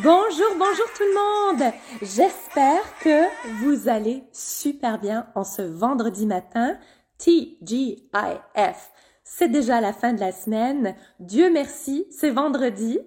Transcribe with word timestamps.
Bonjour, 0.00 0.56
bonjour 0.58 0.86
tout 0.96 1.02
le 1.02 1.58
monde. 1.58 1.72
J'espère 2.00 2.98
que 3.00 3.26
vous 3.60 3.90
allez 3.90 4.24
super 4.32 4.98
bien 4.98 5.26
en 5.34 5.44
ce 5.44 5.60
vendredi 5.60 6.24
matin. 6.24 6.78
TGIF. 7.18 8.90
C'est 9.22 9.48
déjà 9.48 9.82
la 9.82 9.92
fin 9.92 10.14
de 10.14 10.20
la 10.20 10.32
semaine. 10.32 10.94
Dieu 11.20 11.50
merci, 11.52 12.06
c'est 12.10 12.30
vendredi. 12.30 13.00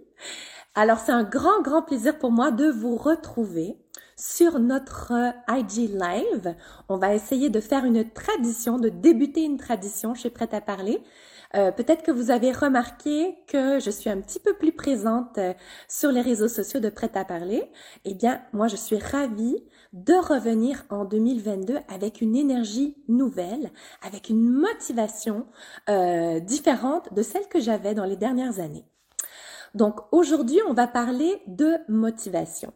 Alors 0.76 1.00
c'est 1.00 1.12
un 1.12 1.24
grand, 1.24 1.60
grand 1.64 1.82
plaisir 1.82 2.20
pour 2.20 2.30
moi 2.30 2.52
de 2.52 2.70
vous 2.70 2.98
retrouver 2.98 3.80
sur 4.16 4.60
notre 4.60 5.12
IG 5.50 5.90
Live. 5.90 6.56
On 6.88 6.98
va 6.98 7.16
essayer 7.16 7.50
de 7.50 7.62
faire 7.62 7.86
une 7.86 8.08
tradition, 8.12 8.78
de 8.78 8.90
débuter 8.90 9.44
une 9.44 9.58
tradition 9.58 10.14
chez 10.14 10.30
Prête 10.30 10.54
à 10.54 10.62
parler. 10.62 11.02
Euh, 11.56 11.72
peut-être 11.72 12.04
que 12.04 12.12
vous 12.12 12.32
avez 12.32 12.52
remarqué 12.52 13.38
que 13.48 13.80
je 13.80 13.90
suis 13.90 14.10
un 14.10 14.20
petit 14.20 14.40
peu 14.40 14.54
plus 14.54 14.74
présente 14.74 15.38
euh, 15.38 15.54
sur 15.88 16.12
les 16.12 16.22
réseaux 16.22 16.50
sociaux 16.50 16.82
de 16.82 16.90
Prêt 16.90 17.12
à 17.16 17.24
parler. 17.24 17.72
Eh 18.04 18.14
bien, 18.14 18.42
moi, 18.52 18.68
je 18.68 18.76
suis 18.76 18.98
ravie 19.00 19.64
de 19.94 20.14
revenir 20.14 20.84
en 20.90 21.06
2022 21.06 21.78
avec 21.88 22.20
une 22.22 22.36
énergie 22.36 22.98
nouvelle, 23.08 23.72
avec 24.06 24.30
une 24.30 24.50
motivation 24.50 25.46
euh, 25.90 26.40
différente 26.42 27.14
de 27.14 27.22
celle 27.22 27.48
que 27.48 27.62
j'avais 27.62 27.94
dans 27.94 28.06
les 28.06 28.18
dernières 28.18 28.60
années. 28.60 28.86
Donc 29.76 30.00
aujourd'hui, 30.12 30.60
on 30.68 30.74
va 30.74 30.88
parler 30.88 31.42
de 31.48 31.78
motivation. 31.88 32.74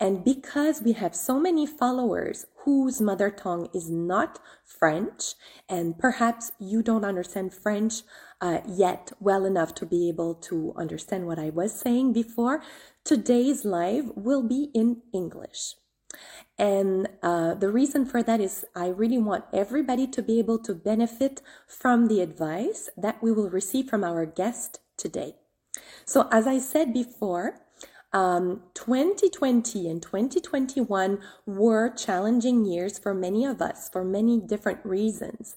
And 0.00 0.24
because 0.24 0.82
we 0.82 0.92
have 0.92 1.14
so 1.14 1.38
many 1.38 1.66
followers 1.66 2.46
whose 2.64 3.00
mother 3.00 3.30
tongue 3.30 3.68
is 3.74 3.88
not 3.90 4.38
French, 4.64 5.34
and 5.68 5.98
perhaps 5.98 6.52
you 6.58 6.82
don't 6.82 7.04
understand 7.04 7.54
French 7.54 8.02
uh, 8.40 8.60
yet 8.66 9.12
well 9.20 9.44
enough 9.44 9.74
to 9.76 9.86
be 9.86 10.08
able 10.08 10.34
to 10.34 10.72
understand 10.76 11.26
what 11.26 11.38
I 11.38 11.50
was 11.50 11.78
saying 11.78 12.12
before, 12.12 12.62
today's 13.04 13.64
live 13.64 14.10
will 14.14 14.42
be 14.42 14.70
in 14.74 15.02
English. 15.12 15.74
And 16.58 17.08
uh, 17.22 17.54
the 17.54 17.70
reason 17.70 18.04
for 18.04 18.22
that 18.22 18.40
is 18.40 18.64
I 18.74 18.88
really 18.88 19.18
want 19.18 19.44
everybody 19.52 20.06
to 20.08 20.22
be 20.22 20.38
able 20.38 20.58
to 20.60 20.74
benefit 20.74 21.40
from 21.66 22.08
the 22.08 22.20
advice 22.20 22.88
that 22.96 23.22
we 23.22 23.30
will 23.32 23.50
receive 23.50 23.88
from 23.88 24.02
our 24.02 24.26
guest 24.26 24.80
today. 24.96 25.36
So 26.04 26.28
as 26.32 26.46
I 26.46 26.58
said 26.58 26.92
before, 26.92 27.60
um, 28.12 28.62
2020 28.74 29.88
and 29.88 30.02
2021 30.02 31.18
were 31.46 31.90
challenging 31.90 32.64
years 32.64 32.98
for 32.98 33.12
many 33.12 33.44
of 33.44 33.60
us 33.60 33.88
for 33.88 34.04
many 34.04 34.40
different 34.40 34.80
reasons. 34.84 35.56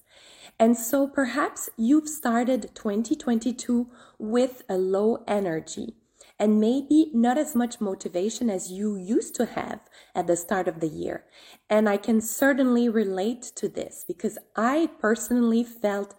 And 0.58 0.76
so 0.76 1.08
perhaps 1.08 1.70
you've 1.76 2.08
started 2.08 2.70
2022 2.74 3.88
with 4.18 4.62
a 4.68 4.76
low 4.76 5.24
energy 5.26 5.94
and 6.38 6.60
maybe 6.60 7.10
not 7.14 7.38
as 7.38 7.54
much 7.54 7.80
motivation 7.80 8.50
as 8.50 8.70
you 8.70 8.96
used 8.96 9.34
to 9.36 9.46
have 9.46 9.80
at 10.14 10.26
the 10.26 10.36
start 10.36 10.68
of 10.68 10.80
the 10.80 10.88
year. 10.88 11.24
And 11.70 11.88
I 11.88 11.96
can 11.96 12.20
certainly 12.20 12.88
relate 12.88 13.42
to 13.56 13.68
this 13.68 14.04
because 14.06 14.38
I 14.56 14.90
personally 15.00 15.64
felt 15.64 16.14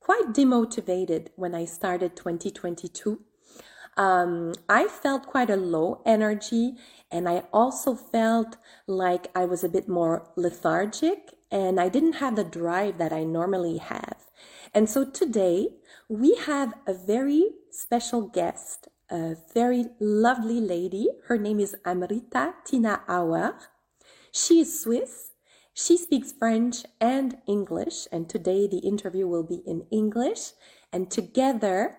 quite 0.00 0.32
demotivated 0.32 1.28
when 1.36 1.54
I 1.54 1.64
started 1.64 2.16
2022 2.16 3.20
um, 3.96 4.52
I 4.68 4.88
felt 4.88 5.26
quite 5.26 5.50
a 5.50 5.56
low 5.56 6.02
energy 6.04 6.74
and 7.10 7.28
I 7.28 7.44
also 7.52 7.94
felt 7.94 8.56
like 8.86 9.28
I 9.34 9.44
was 9.44 9.64
a 9.64 9.68
bit 9.68 9.88
more 9.88 10.30
lethargic 10.36 11.34
and 11.50 11.80
I 11.80 11.88
didn't 11.88 12.14
have 12.14 12.36
the 12.36 12.44
drive 12.44 12.98
that 12.98 13.12
I 13.12 13.24
normally 13.24 13.78
have. 13.78 14.26
And 14.74 14.90
so 14.90 15.04
today 15.04 15.68
we 16.08 16.34
have 16.46 16.74
a 16.86 16.92
very 16.92 17.50
special 17.70 18.22
guest, 18.22 18.88
a 19.10 19.36
very 19.54 19.86
lovely 20.00 20.60
lady. 20.60 21.08
Her 21.26 21.38
name 21.38 21.60
is 21.60 21.76
Amrita 21.84 22.54
Tina 22.64 23.02
Auer. 23.08 23.56
She 24.32 24.60
is 24.60 24.80
Swiss. 24.80 25.30
She 25.72 25.96
speaks 25.96 26.32
French 26.32 26.84
and 27.02 27.36
English, 27.46 28.08
and 28.10 28.30
today 28.30 28.66
the 28.66 28.78
interview 28.78 29.26
will 29.26 29.42
be 29.42 29.62
in 29.66 29.86
English. 29.90 30.52
And 30.90 31.10
together 31.10 31.98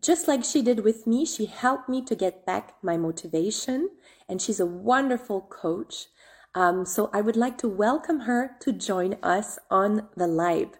just 0.00 0.28
like 0.28 0.44
she 0.44 0.62
did 0.62 0.80
with 0.80 1.06
me, 1.06 1.24
she 1.24 1.46
helped 1.46 1.88
me 1.88 2.02
to 2.02 2.14
get 2.14 2.44
back 2.46 2.74
my 2.82 2.96
motivation, 2.96 3.90
and 4.28 4.40
she's 4.40 4.60
a 4.60 4.66
wonderful 4.66 5.40
coach. 5.40 6.06
Um, 6.54 6.84
so 6.86 7.10
I 7.12 7.20
would 7.20 7.36
like 7.36 7.58
to 7.58 7.68
welcome 7.68 8.20
her 8.20 8.56
to 8.60 8.72
join 8.72 9.16
us 9.22 9.58
on 9.70 10.08
the 10.16 10.26
live. 10.26 10.70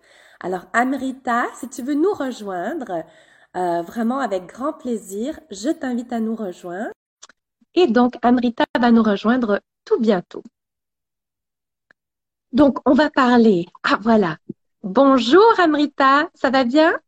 Alors, 0.41 0.67
Amrita, 0.73 1.47
si 1.55 1.69
tu 1.69 1.83
veux 1.83 1.95
nous 1.95 2.13
rejoindre, 2.13 3.05
euh, 3.57 3.83
vraiment 3.83 4.21
avec 4.21 4.47
grand 4.47 4.73
plaisir, 4.73 5.39
je 5.51 5.71
t'invite 5.71 6.13
à 6.13 6.21
nous 6.21 6.37
rejoindre. 6.37 6.93
Et 7.75 7.87
donc, 7.87 8.15
Amrita 8.23 8.65
va 8.79 8.91
nous 8.91 9.03
rejoindre 9.03 9.61
tout 9.85 9.99
bientôt. 9.99 10.43
Donc, 12.53 12.79
on 12.87 12.95
va 12.95 13.11
parler. 13.11 13.67
Ah, 13.83 13.99
voilà. 14.01 14.39
Bonjour, 14.83 15.45
Amrita. 15.59 16.31
Ça 16.35 16.51
va 16.51 16.65
bien? 16.65 16.99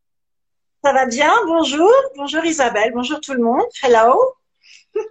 Ça 0.84 0.92
va 0.92 1.06
bien? 1.06 1.32
Bonjour. 1.46 1.90
Bonjour 2.16 2.44
Isabelle. 2.44 2.92
Bonjour 2.94 3.20
tout 3.20 3.32
le 3.34 3.42
monde. 3.42 3.66
Hello. 3.82 4.14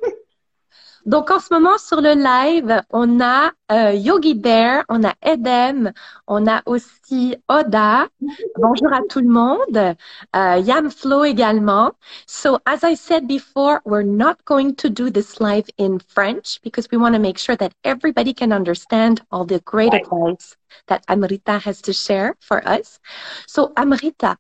Donc 1.06 1.32
en 1.32 1.40
ce 1.40 1.54
moment 1.54 1.78
sur 1.78 2.02
le 2.02 2.14
live, 2.14 2.82
on 2.90 3.22
a 3.22 3.52
euh, 3.72 3.94
Yogi 3.94 4.34
Bear, 4.34 4.84
on 4.90 5.06
a 5.06 5.14
Edem, 5.22 5.94
on 6.28 6.48
a 6.48 6.62
aussi 6.66 7.38
Oda. 7.48 8.08
Bonjour 8.58 8.94
à 8.94 9.00
tout 9.10 9.22
le 9.22 9.30
monde. 9.30 9.96
Uh, 10.36 10.60
Yam 10.62 10.90
Flo 10.90 11.24
également. 11.24 11.94
So 12.26 12.60
as 12.66 12.84
I 12.84 12.96
said 12.96 13.26
before, 13.26 13.82
we're 13.86 14.04
not 14.04 14.44
going 14.46 14.76
to 14.76 14.90
do 14.90 15.10
this 15.10 15.40
live 15.40 15.70
in 15.78 16.00
French 16.00 16.60
because 16.62 16.90
we 16.92 16.98
want 16.98 17.14
to 17.16 17.20
make 17.20 17.38
sure 17.38 17.56
that 17.56 17.74
everybody 17.86 18.34
can 18.34 18.52
understand 18.52 19.22
all 19.32 19.46
the 19.46 19.60
great 19.62 19.94
advice 19.94 20.58
that 20.88 21.06
Amrita 21.08 21.60
has 21.60 21.82
to 21.84 21.94
share 21.94 22.36
for 22.42 22.68
us. 22.68 23.00
So 23.48 23.72
Amrita, 23.78 24.38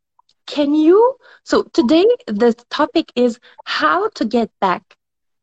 can 0.47 0.73
you? 0.75 1.17
So 1.43 1.63
today 1.63 2.05
the 2.27 2.53
topic 2.69 3.11
is 3.15 3.39
how 3.65 4.09
to 4.09 4.25
get 4.25 4.49
back, 4.59 4.83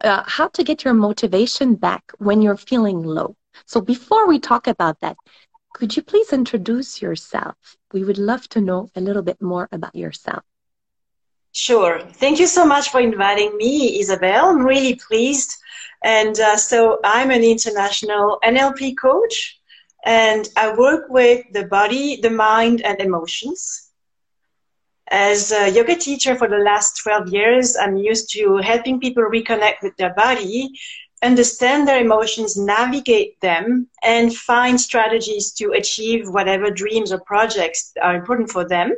uh, 0.02 0.24
how 0.26 0.48
to 0.48 0.64
get 0.64 0.84
your 0.84 0.94
motivation 0.94 1.74
back 1.76 2.12
when 2.18 2.42
you're 2.42 2.56
feeling 2.56 3.02
low. 3.02 3.36
So 3.66 3.80
before 3.80 4.26
we 4.28 4.40
talk 4.40 4.66
about 4.66 5.00
that, 5.00 5.16
could 5.74 5.96
you 5.96 6.02
please 6.02 6.32
introduce 6.32 7.02
yourself? 7.02 7.56
We 7.92 8.04
would 8.04 8.18
love 8.18 8.48
to 8.50 8.60
know 8.60 8.88
a 8.96 9.00
little 9.00 9.22
bit 9.22 9.40
more 9.42 9.68
about 9.72 9.94
yourself. 9.94 10.44
Sure. 11.52 12.00
Thank 12.00 12.40
you 12.40 12.46
so 12.46 12.66
much 12.66 12.90
for 12.90 13.00
inviting 13.00 13.56
me, 13.56 14.00
Isabelle. 14.00 14.46
I'm 14.50 14.64
really 14.64 14.96
pleased. 14.96 15.56
And 16.02 16.38
uh, 16.38 16.56
so 16.56 16.98
I'm 17.04 17.30
an 17.30 17.42
international 17.44 18.38
NLP 18.42 18.94
coach, 18.94 19.58
and 20.04 20.48
I 20.56 20.74
work 20.74 21.06
with 21.08 21.44
the 21.52 21.64
body, 21.66 22.20
the 22.20 22.30
mind, 22.30 22.82
and 22.82 23.00
emotions. 23.00 23.90
As 25.10 25.52
a 25.52 25.70
yoga 25.70 25.96
teacher 25.96 26.34
for 26.34 26.48
the 26.48 26.58
last 26.58 27.00
12 27.02 27.28
years, 27.28 27.76
I'm 27.76 27.96
used 27.96 28.32
to 28.32 28.56
helping 28.56 29.00
people 29.00 29.24
reconnect 29.24 29.82
with 29.82 29.96
their 29.96 30.14
body, 30.14 30.70
understand 31.22 31.86
their 31.86 32.00
emotions, 32.00 32.56
navigate 32.56 33.40
them, 33.40 33.88
and 34.02 34.34
find 34.34 34.80
strategies 34.80 35.52
to 35.52 35.72
achieve 35.72 36.28
whatever 36.28 36.70
dreams 36.70 37.12
or 37.12 37.20
projects 37.20 37.92
are 38.00 38.16
important 38.16 38.50
for 38.50 38.66
them. 38.66 38.94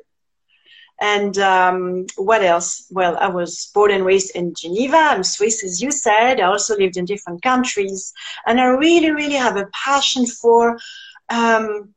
And 1.00 1.36
um, 1.38 2.06
what 2.16 2.42
else? 2.42 2.86
Well, 2.90 3.18
I 3.18 3.28
was 3.28 3.70
born 3.74 3.90
and 3.90 4.04
raised 4.04 4.34
in 4.34 4.54
Geneva. 4.54 4.96
I'm 4.96 5.22
Swiss, 5.22 5.62
as 5.62 5.82
you 5.82 5.90
said. 5.90 6.40
I 6.40 6.44
also 6.44 6.76
lived 6.76 6.96
in 6.96 7.04
different 7.04 7.42
countries. 7.42 8.14
And 8.46 8.60
I 8.60 8.66
really, 8.66 9.10
really 9.10 9.34
have 9.34 9.56
a 9.56 9.68
passion 9.84 10.24
for 10.24 10.78
um, 11.28 11.94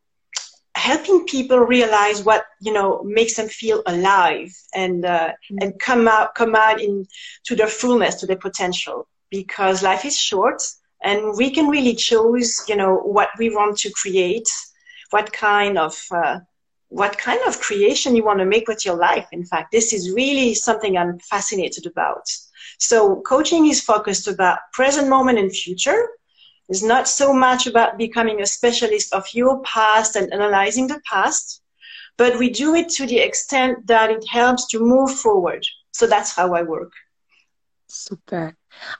helping 0.80 1.26
people 1.26 1.60
realize 1.60 2.24
what 2.24 2.46
you 2.62 2.72
know 2.72 3.04
makes 3.04 3.36
them 3.36 3.50
feel 3.50 3.84
alive 3.86 4.52
and 4.74 5.06
uh, 5.06 5.30
mm-hmm. 5.30 5.58
and 5.62 5.80
come 5.80 6.08
out 6.08 6.34
come 6.36 6.56
out 6.56 6.80
in 6.82 7.06
to 7.44 7.56
their 7.56 7.68
fullness 7.68 8.16
to 8.16 8.26
their 8.26 8.44
potential. 8.48 9.08
Because 9.30 9.84
life 9.84 10.06
is 10.06 10.18
short 10.18 10.62
and 11.04 11.38
we 11.38 11.52
can 11.52 11.68
really 11.68 11.96
choose 11.96 12.50
you 12.70 12.76
know 12.76 12.94
what 13.16 13.30
we 13.38 13.48
want 13.58 13.78
to 13.80 13.92
create 14.02 14.50
what 15.12 15.32
kind 15.32 15.78
of 15.78 15.96
uh, 16.12 16.40
what 16.88 17.18
kind 17.18 17.42
of 17.48 17.60
creation 17.60 18.16
you 18.16 18.24
want 18.24 18.40
to 18.40 18.46
make 18.46 18.68
with 18.68 18.86
your 18.86 18.98
life. 19.10 19.28
In 19.32 19.46
fact 19.46 19.72
this 19.72 19.94
is 19.94 20.14
really 20.22 20.54
something 20.54 20.98
i'm 20.98 21.20
fascinated 21.34 21.86
about. 21.86 22.26
So 22.80 23.22
coaching 23.34 23.68
is 23.68 23.82
focused 23.82 24.28
about 24.28 24.60
present 24.72 25.10
moment 25.10 25.38
and 25.40 25.52
future 25.52 26.02
it's 26.70 26.84
not 26.84 27.08
so 27.08 27.34
much 27.34 27.66
about 27.66 27.98
becoming 27.98 28.42
a 28.42 28.46
specialist 28.46 29.12
of 29.14 29.26
your 29.34 29.60
past 29.64 30.16
and 30.16 30.32
analyzing 30.32 30.88
the 30.88 31.02
past, 31.04 31.64
but 32.16 32.38
we 32.38 32.50
do 32.50 32.76
it 32.76 32.90
to 32.90 33.08
the 33.08 33.20
extent 33.20 33.88
that 33.88 34.12
it 34.12 34.24
helps 34.30 34.68
to 34.68 34.80
move 34.80 35.12
forward. 35.12 35.66
So 35.92 36.06
that's 36.06 36.36
how 36.36 36.54
I 36.54 36.62
work. 36.62 36.92
Super. 37.88 38.56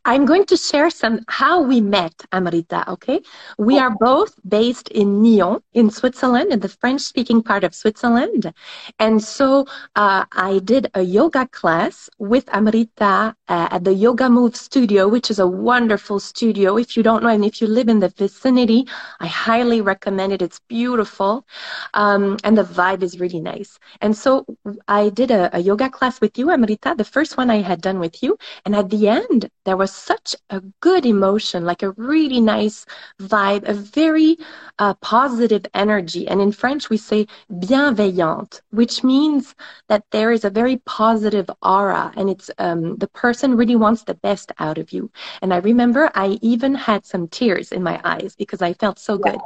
I'm 0.06 0.26
going 0.26 0.46
to 0.46 0.58
share 0.58 0.90
some 0.90 1.22
how 1.28 1.62
we 1.62 1.82
met, 1.82 2.14
Amrita, 2.32 2.90
okay? 2.92 3.22
We 3.58 3.80
are 3.80 3.92
both 4.00 4.36
based 4.48 4.90
in 4.90 5.22
Nyon, 5.22 5.62
in 5.74 5.90
Switzerland, 5.90 6.52
in 6.52 6.60
the 6.60 6.70
French 6.70 7.02
speaking 7.02 7.44
part 7.44 7.64
of 7.64 7.74
Switzerland. 7.76 8.54
And 9.00 9.24
so 9.24 9.66
uh, 9.96 10.26
I 10.32 10.60
did 10.60 10.90
a 10.94 11.02
yoga 11.02 11.48
class 11.48 12.10
with 12.18 12.48
Amrita 12.54 13.36
uh, 13.48 13.68
at 13.72 13.84
the 13.84 13.94
Yoga 13.94 14.30
Move 14.30 14.56
Studio, 14.56 15.08
which 15.08 15.30
is 15.32 15.40
a 15.40 15.48
wonderful 15.48 16.20
studio. 16.20 16.78
If 16.78 16.96
you 16.96 17.04
don't 17.04 17.24
know, 17.24 17.30
and 17.30 17.46
if 17.46 17.62
you 17.62 17.68
live 17.68 17.90
in 17.90 18.00
the 18.00 18.10
vicinity, 18.10 18.88
I 19.20 19.28
highly 19.28 19.82
recommend 19.82 20.34
it. 20.34 20.42
It's 20.42 20.60
beautiful. 20.68 21.46
Um, 21.94 22.38
and 22.44 22.58
the 22.58 22.64
vibe 22.64 23.04
is 23.04 23.20
really 23.20 23.40
nice. 23.40 23.80
And 24.02 24.16
so 24.16 24.46
I 24.88 25.10
did 25.10 25.32
a, 25.32 25.56
a 25.56 25.60
yoga 25.60 25.90
class 25.90 26.22
with 26.22 26.38
you, 26.38 26.52
Amrita, 26.52 26.96
the 26.98 27.04
first 27.04 27.38
one 27.38 27.50
I 27.50 27.62
had 27.62 27.82
done 27.82 28.00
with 28.00 28.22
you. 28.24 28.38
And 28.66 28.76
at 28.76 28.90
the 28.90 29.08
end, 29.08 29.50
there 29.66 29.78
was 29.78 29.92
such 29.94 30.36
a 30.50 30.62
good 30.80 31.06
emotion, 31.06 31.66
like 31.66 31.84
a 31.84 31.92
really 31.92 32.42
nice 32.42 32.86
vibe, 33.20 33.68
a 33.68 33.74
very 33.74 34.38
uh, 34.80 34.94
positive 34.96 35.66
energy. 35.74 36.28
And 36.28 36.42
in 36.42 36.52
French, 36.52 36.90
we 36.90 36.98
say 36.98 37.28
bienveillante, 37.52 38.62
which 38.72 39.04
means 39.04 39.56
that 39.88 40.04
there 40.12 40.32
is 40.32 40.44
a 40.46 40.50
very 40.50 40.78
positive 40.86 41.50
aura 41.62 42.12
and 42.16 42.30
it's 42.30 42.50
um, 42.58 42.98
the 42.98 43.08
person 43.08 43.58
really 43.58 43.76
wants 43.76 44.04
the 44.04 44.16
best 44.16 44.52
out 44.60 44.78
of 44.78 44.92
you. 44.92 45.12
And 45.42 45.54
I 45.54 45.58
remember 45.58 46.10
I 46.16 46.40
even 46.42 46.74
had 46.76 47.06
some 47.06 47.28
tears 47.28 47.72
in 47.72 47.84
my 47.84 48.00
eyes 48.04 48.36
because 48.36 48.62
I 48.62 48.74
felt 48.74 49.00
so 49.00 49.18
good. 49.18 49.40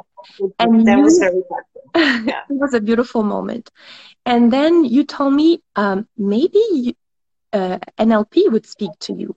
And 0.60 0.88
that 0.88 0.98
you, 0.98 1.04
was 1.04 1.19
very 1.19 1.44
yeah. 1.95 2.44
it 2.50 2.57
was 2.57 2.74
a 2.74 2.81
beautiful 2.81 3.24
moment. 3.24 3.71
And 4.25 4.51
then 4.51 4.86
you 4.86 5.04
told 5.04 5.33
me 5.33 5.62
um, 5.75 6.07
maybe 6.18 6.62
you, 6.71 6.94
uh, 7.54 7.80
NLP 8.00 8.52
would 8.52 8.66
speak 8.66 8.92
to 9.02 9.14
you. 9.14 9.36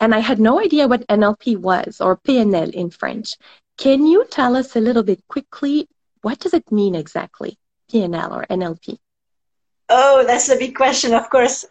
And 0.00 0.14
I 0.14 0.18
had 0.18 0.40
no 0.40 0.60
idea 0.60 0.88
what 0.88 1.06
NLP 1.06 1.56
was 1.56 2.00
or 2.00 2.16
PNL 2.16 2.70
in 2.70 2.90
French. 2.90 3.36
Can 3.78 4.06
you 4.06 4.26
tell 4.30 4.56
us 4.56 4.76
a 4.76 4.80
little 4.80 5.02
bit 5.02 5.22
quickly 5.28 5.88
what 6.22 6.38
does 6.38 6.54
it 6.54 6.70
mean 6.70 6.94
exactly, 6.94 7.58
PNL 7.92 8.30
or 8.30 8.46
NLP? 8.48 8.98
Oh, 9.88 10.24
that's 10.24 10.48
a 10.48 10.56
big 10.56 10.74
question, 10.74 11.12
of 11.12 11.28
course. 11.28 11.66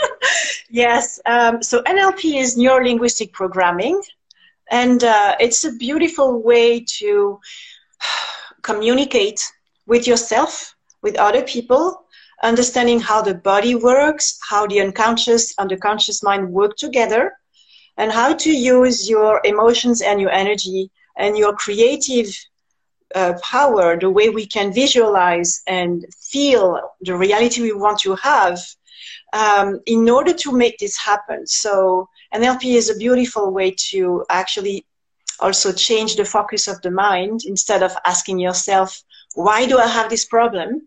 yes. 0.70 1.20
Um, 1.24 1.62
so 1.62 1.82
NLP 1.82 2.40
is 2.40 2.56
neuro 2.56 2.84
linguistic 2.84 3.32
programming, 3.32 4.02
and 4.70 5.02
uh, 5.02 5.36
it's 5.40 5.64
a 5.64 5.72
beautiful 5.72 6.42
way 6.42 6.84
to 6.98 7.40
communicate 8.62 9.40
with 9.86 10.06
yourself, 10.06 10.74
with 11.00 11.16
other 11.16 11.42
people, 11.42 12.04
understanding 12.42 13.00
how 13.00 13.22
the 13.22 13.34
body 13.34 13.74
works, 13.74 14.38
how 14.48 14.66
the 14.66 14.80
unconscious 14.80 15.54
and 15.58 15.70
the 15.70 15.76
conscious 15.76 16.22
mind 16.22 16.50
work 16.50 16.76
together, 16.76 17.32
and 17.96 18.12
how 18.12 18.34
to 18.34 18.50
use 18.50 19.08
your 19.08 19.40
emotions 19.44 20.00
and 20.02 20.20
your 20.20 20.30
energy 20.30 20.90
and 21.16 21.36
your 21.36 21.52
creative 21.54 22.28
uh, 23.14 23.34
power, 23.42 23.98
the 23.98 24.10
way 24.10 24.28
we 24.28 24.46
can 24.46 24.72
visualize 24.72 25.62
and 25.66 26.04
feel 26.20 26.80
the 27.00 27.16
reality 27.16 27.62
we 27.62 27.72
want 27.72 27.98
to 27.98 28.14
have 28.16 28.60
um, 29.32 29.80
in 29.86 30.08
order 30.08 30.32
to 30.32 30.52
make 30.52 30.78
this 30.78 30.96
happen. 30.96 31.46
So 31.46 32.08
NLP 32.34 32.74
is 32.74 32.90
a 32.90 32.96
beautiful 32.96 33.52
way 33.52 33.74
to 33.90 34.24
actually 34.28 34.86
also 35.40 35.72
change 35.72 36.16
the 36.16 36.24
focus 36.24 36.68
of 36.68 36.80
the 36.82 36.90
mind 36.90 37.40
instead 37.44 37.82
of 37.82 37.96
asking 38.04 38.38
yourself, 38.38 39.02
why 39.34 39.66
do 39.66 39.78
I 39.78 39.86
have 39.86 40.10
this 40.10 40.24
problem? 40.24 40.82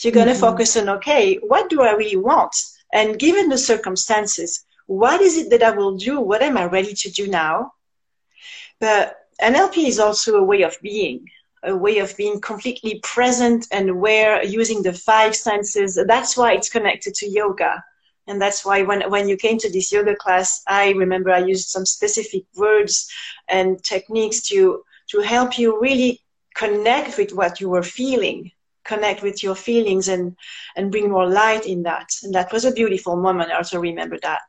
You're 0.00 0.12
going 0.12 0.26
to 0.26 0.32
mm-hmm. 0.32 0.40
focus 0.40 0.76
on, 0.76 0.88
okay, 0.88 1.36
what 1.36 1.68
do 1.70 1.82
I 1.82 1.92
really 1.92 2.16
want? 2.16 2.54
And 2.92 3.18
given 3.18 3.48
the 3.48 3.58
circumstances, 3.58 4.64
what 4.86 5.20
is 5.20 5.36
it 5.36 5.50
that 5.50 5.62
I 5.62 5.70
will 5.70 5.96
do? 5.96 6.20
What 6.20 6.42
am 6.42 6.56
I 6.56 6.64
ready 6.64 6.94
to 6.94 7.10
do 7.10 7.28
now? 7.28 7.72
But 8.80 9.16
NLP 9.40 9.88
is 9.88 9.98
also 9.98 10.36
a 10.36 10.44
way 10.44 10.62
of 10.62 10.76
being, 10.82 11.26
a 11.62 11.76
way 11.76 11.98
of 11.98 12.16
being 12.16 12.40
completely 12.40 13.00
present 13.02 13.66
and 13.72 13.88
aware 13.88 14.44
using 14.44 14.82
the 14.82 14.92
five 14.92 15.34
senses. 15.34 15.98
That's 16.06 16.36
why 16.36 16.52
it's 16.52 16.68
connected 16.68 17.14
to 17.14 17.28
yoga. 17.28 17.82
And 18.26 18.40
that's 18.40 18.64
why 18.64 18.82
when, 18.82 19.08
when 19.10 19.28
you 19.28 19.36
came 19.36 19.58
to 19.58 19.70
this 19.70 19.92
yoga 19.92 20.16
class, 20.16 20.62
I 20.66 20.90
remember 20.90 21.30
I 21.30 21.44
used 21.44 21.68
some 21.68 21.86
specific 21.86 22.44
words 22.56 23.10
and 23.48 23.82
techniques 23.82 24.42
to, 24.48 24.82
to 25.08 25.20
help 25.20 25.58
you 25.58 25.80
really 25.80 26.20
connect 26.54 27.18
with 27.18 27.32
what 27.32 27.60
you 27.60 27.68
were 27.68 27.82
feeling 27.82 28.50
connect 28.84 29.22
with 29.22 29.42
your 29.42 29.54
feelings 29.54 30.08
and 30.08 30.36
and 30.76 30.90
bring 30.90 31.10
more 31.10 31.28
light 31.28 31.66
in 31.66 31.82
that. 31.84 32.08
And 32.22 32.34
that 32.34 32.52
was 32.52 32.64
a 32.64 32.72
beautiful 32.72 33.16
moment. 33.16 33.50
I 33.50 33.56
also 33.56 33.78
remember 33.80 34.18
that. 34.22 34.40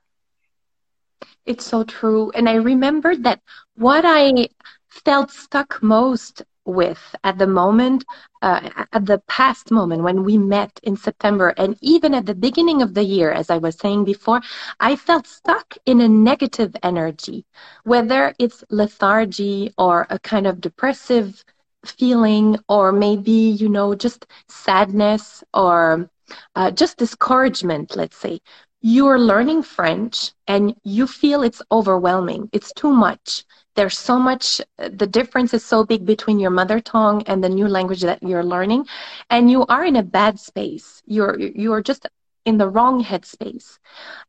It's 1.46 1.66
so 1.66 1.84
true. 1.84 2.32
And 2.32 2.50
i 2.50 2.56
remember 2.56 3.16
that 3.16 3.42
what 3.76 4.04
i 4.06 4.48
felt 4.88 5.32
stuck 5.32 5.82
most 5.84 6.42
with 6.66 7.16
at 7.24 7.38
the 7.38 7.48
moment 7.48 8.04
uh, 8.42 8.70
at 8.92 9.06
the 9.06 9.20
past 9.28 9.72
moment 9.72 10.02
when 10.04 10.24
we 10.24 10.38
met 10.38 10.80
in 10.84 10.96
september 10.96 11.50
and 11.58 11.78
even 11.82 12.14
at 12.14 12.26
the 12.26 12.34
beginning 12.34 12.82
of 12.82 12.94
the 12.94 13.04
year 13.04 13.32
as 13.32 13.50
i 13.50 13.58
was 13.58 13.76
saying 13.76 14.04
before 14.04 14.42
i 14.80 14.96
felt 14.96 15.28
stuck 15.28 15.78
in 15.86 16.02
a 16.02 16.08
negative 16.08 16.76
energy 16.82 17.46
whether 17.84 18.34
it's 18.40 18.64
lethargy 18.70 19.72
or 19.78 20.08
a 20.10 20.18
kind 20.20 20.48
of 20.48 20.60
depressive 20.60 21.44
feeling 21.90 22.58
or 22.68 22.92
maybe 22.92 23.32
you 23.32 23.70
know 23.70 23.96
just 23.96 24.26
sadness 24.48 25.44
or 25.54 26.10
uh, 26.56 26.72
just 26.72 26.98
discouragement 26.98 27.96
let's 27.96 28.18
say. 28.18 28.40
You're 28.82 29.20
learning 29.20 29.64
french 29.64 30.32
and 30.48 30.76
you 30.84 31.08
feel 31.08 31.42
it's 31.44 31.62
overwhelming. 31.72 32.50
It's 32.52 32.72
too 32.74 32.92
much. 32.92 33.44
There's 33.76 33.98
so 33.98 34.20
much 34.20 34.62
the 34.78 35.08
difference 35.08 35.54
is 35.54 35.64
so 35.66 35.84
big 35.86 36.06
between 36.06 36.40
your 36.40 36.52
mother 36.52 36.80
tongue 36.80 37.24
and 37.28 37.44
the 37.44 37.50
new 37.50 37.68
language 37.68 38.02
that 38.02 38.22
you're 38.24 38.44
learning. 38.44 38.86
And 39.30 39.50
you 39.50 39.66
are 39.68 39.84
in 39.84 39.96
a 39.96 40.04
bad 40.04 40.40
space. 40.40 41.02
You're 41.06 41.38
you're 41.40 41.82
just 41.82 42.08
in 42.46 42.58
the 42.58 42.70
wrong 42.70 43.04
headspace. 43.04 43.80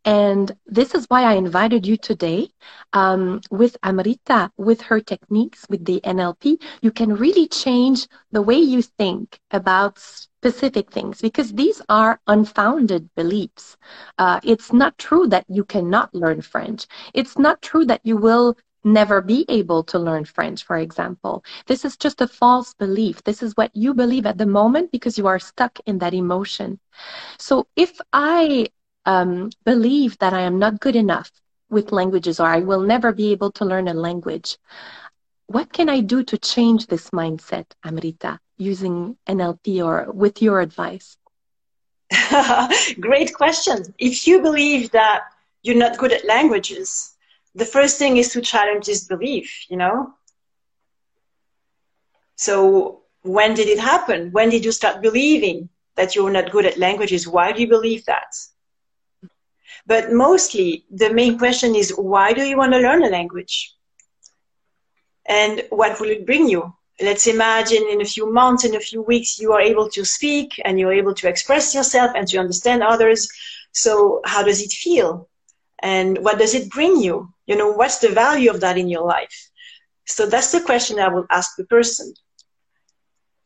And 0.04 0.56
this 0.66 0.94
is 0.94 1.06
why 1.08 1.22
I 1.24 1.34
invited 1.34 1.86
you 1.86 1.96
today 1.96 2.48
um, 2.92 3.40
with 3.50 3.76
Amrita, 3.82 4.50
with 4.56 4.82
her 4.82 5.00
techniques, 5.00 5.66
with 5.68 5.84
the 5.84 6.00
NLP. 6.04 6.58
You 6.80 6.90
can 6.90 7.14
really 7.16 7.46
change 7.48 8.06
the 8.32 8.42
way 8.42 8.56
you 8.58 8.82
think 8.82 9.40
about 9.50 9.98
specific 9.98 10.90
things 10.90 11.20
because 11.20 11.52
these 11.54 11.82
are 11.88 12.20
unfounded 12.26 13.10
beliefs. 13.14 13.76
Uh, 14.18 14.40
it's 14.42 14.72
not 14.72 14.98
true 14.98 15.26
that 15.28 15.44
you 15.48 15.64
cannot 15.64 16.14
learn 16.14 16.40
French. 16.40 16.86
It's 17.14 17.38
not 17.38 17.62
true 17.62 17.84
that 17.86 18.00
you 18.04 18.16
will 18.16 18.56
never 18.86 19.20
be 19.20 19.44
able 19.48 19.82
to 19.84 19.98
learn 19.98 20.24
French, 20.24 20.64
for 20.64 20.78
example. 20.78 21.44
This 21.66 21.84
is 21.84 21.96
just 21.96 22.20
a 22.20 22.28
false 22.28 22.72
belief. 22.74 23.22
This 23.24 23.42
is 23.42 23.56
what 23.56 23.74
you 23.74 23.92
believe 23.92 24.26
at 24.26 24.38
the 24.38 24.46
moment 24.46 24.92
because 24.92 25.18
you 25.18 25.26
are 25.26 25.38
stuck 25.38 25.78
in 25.86 25.98
that 25.98 26.14
emotion. 26.14 26.78
So 27.38 27.66
if 27.76 28.00
I 28.12 28.68
um, 29.04 29.50
believe 29.64 30.18
that 30.18 30.32
I 30.32 30.42
am 30.42 30.58
not 30.58 30.80
good 30.80 30.96
enough 30.96 31.30
with 31.68 31.92
languages 31.92 32.40
or 32.40 32.46
I 32.46 32.60
will 32.60 32.80
never 32.80 33.12
be 33.12 33.32
able 33.32 33.50
to 33.52 33.64
learn 33.64 33.88
a 33.88 33.94
language, 33.94 34.56
what 35.46 35.72
can 35.72 35.88
I 35.88 36.00
do 36.00 36.22
to 36.24 36.38
change 36.38 36.86
this 36.86 37.10
mindset, 37.10 37.66
Amrita, 37.84 38.40
using 38.56 39.16
NLP 39.28 39.84
or 39.84 40.10
with 40.12 40.42
your 40.42 40.60
advice? 40.60 41.16
Great 43.00 43.34
question. 43.34 43.94
If 43.98 44.26
you 44.26 44.40
believe 44.40 44.92
that 44.92 45.22
you're 45.62 45.76
not 45.76 45.98
good 45.98 46.12
at 46.12 46.24
languages, 46.24 47.15
the 47.56 47.64
first 47.64 47.98
thing 47.98 48.18
is 48.18 48.28
to 48.32 48.42
challenge 48.42 48.86
this 48.86 49.04
belief, 49.04 49.64
you 49.68 49.78
know? 49.78 50.12
So 52.36 53.02
when 53.22 53.54
did 53.54 53.68
it 53.68 53.78
happen? 53.78 54.30
When 54.30 54.50
did 54.50 54.64
you 54.64 54.72
start 54.72 55.00
believing 55.00 55.70
that 55.96 56.14
you're 56.14 56.30
not 56.30 56.52
good 56.52 56.66
at 56.66 56.78
languages? 56.78 57.26
Why 57.26 57.52
do 57.52 57.62
you 57.62 57.68
believe 57.68 58.04
that? 58.04 58.30
But 59.86 60.12
mostly 60.12 60.84
the 60.90 61.12
main 61.12 61.38
question 61.38 61.74
is 61.74 61.90
why 61.96 62.34
do 62.34 62.42
you 62.42 62.58
want 62.58 62.74
to 62.74 62.78
learn 62.78 63.02
a 63.02 63.08
language? 63.08 63.72
And 65.26 65.64
what 65.70 65.98
will 65.98 66.10
it 66.10 66.26
bring 66.26 66.48
you? 66.48 66.74
Let's 67.00 67.26
imagine 67.26 67.84
in 67.90 68.02
a 68.02 68.04
few 68.04 68.30
months, 68.30 68.64
in 68.64 68.74
a 68.74 68.80
few 68.80 69.00
weeks, 69.00 69.38
you 69.38 69.52
are 69.52 69.60
able 69.60 69.88
to 69.90 70.04
speak 70.04 70.60
and 70.64 70.78
you're 70.78 70.92
able 70.92 71.14
to 71.14 71.28
express 71.28 71.74
yourself 71.74 72.12
and 72.14 72.28
to 72.28 72.38
understand 72.38 72.82
others. 72.82 73.28
So 73.72 74.20
how 74.26 74.42
does 74.42 74.60
it 74.62 74.72
feel? 74.72 75.28
And 75.80 76.18
what 76.18 76.38
does 76.38 76.54
it 76.54 76.70
bring 76.70 76.96
you? 76.96 77.32
You 77.46 77.56
know, 77.56 77.70
what's 77.70 77.98
the 77.98 78.10
value 78.10 78.50
of 78.50 78.60
that 78.60 78.78
in 78.78 78.88
your 78.88 79.06
life? 79.06 79.50
So 80.06 80.26
that's 80.26 80.52
the 80.52 80.60
question 80.60 80.98
I 80.98 81.08
would 81.08 81.26
ask 81.30 81.56
the 81.56 81.64
person. 81.64 82.14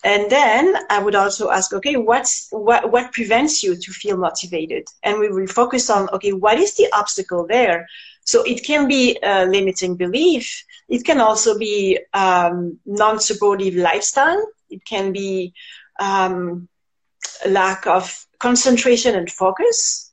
And 0.02 0.30
then 0.30 0.74
I 0.88 1.02
would 1.02 1.14
also 1.14 1.50
ask, 1.50 1.74
okay, 1.74 1.96
what's 1.96 2.48
what 2.50 2.90
what 2.90 3.12
prevents 3.12 3.62
you 3.62 3.76
to 3.76 3.92
feel 3.92 4.16
motivated? 4.16 4.84
And 5.02 5.18
we 5.18 5.28
will 5.30 5.46
focus 5.46 5.90
on, 5.90 6.08
okay, 6.14 6.32
what 6.32 6.58
is 6.58 6.74
the 6.76 6.88
obstacle 6.92 7.46
there? 7.46 7.86
So 8.24 8.42
it 8.42 8.64
can 8.64 8.88
be 8.88 9.18
a 9.22 9.44
limiting 9.44 9.96
belief. 9.96 10.64
It 10.88 11.04
can 11.04 11.20
also 11.20 11.58
be 11.58 11.98
um, 12.14 12.78
non-supportive 12.86 13.74
lifestyle. 13.74 14.42
It 14.70 14.84
can 14.84 15.12
be 15.12 15.52
um, 15.98 16.68
lack 17.46 17.86
of 17.86 18.26
concentration 18.38 19.14
and 19.16 19.30
focus 19.30 20.09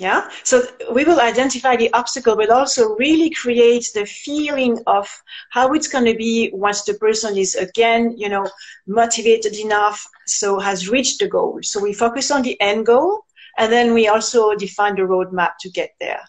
Yeah. 0.00 0.30
So 0.44 0.62
we 0.94 1.04
will 1.04 1.20
identify 1.20 1.76
the 1.76 1.92
obstacle, 1.92 2.34
but 2.34 2.48
also 2.48 2.96
really 2.96 3.28
create 3.28 3.90
the 3.92 4.06
feeling 4.06 4.78
of 4.86 5.06
how 5.50 5.74
it's 5.74 5.88
going 5.88 6.06
to 6.06 6.14
be 6.14 6.50
once 6.54 6.84
the 6.84 6.94
person 6.94 7.36
is 7.36 7.54
again, 7.54 8.14
you 8.16 8.30
know, 8.30 8.48
motivated 8.86 9.54
enough, 9.56 10.02
so 10.26 10.58
has 10.58 10.88
reached 10.88 11.18
the 11.18 11.28
goal. 11.28 11.58
So 11.62 11.78
we 11.80 11.92
focus 11.92 12.30
on 12.30 12.40
the 12.40 12.58
end 12.62 12.86
goal, 12.86 13.26
and 13.58 13.70
then 13.70 13.92
we 13.92 14.08
also 14.08 14.54
define 14.54 14.96
the 14.96 15.02
roadmap 15.02 15.58
to 15.60 15.68
get 15.68 15.90
there. 16.00 16.22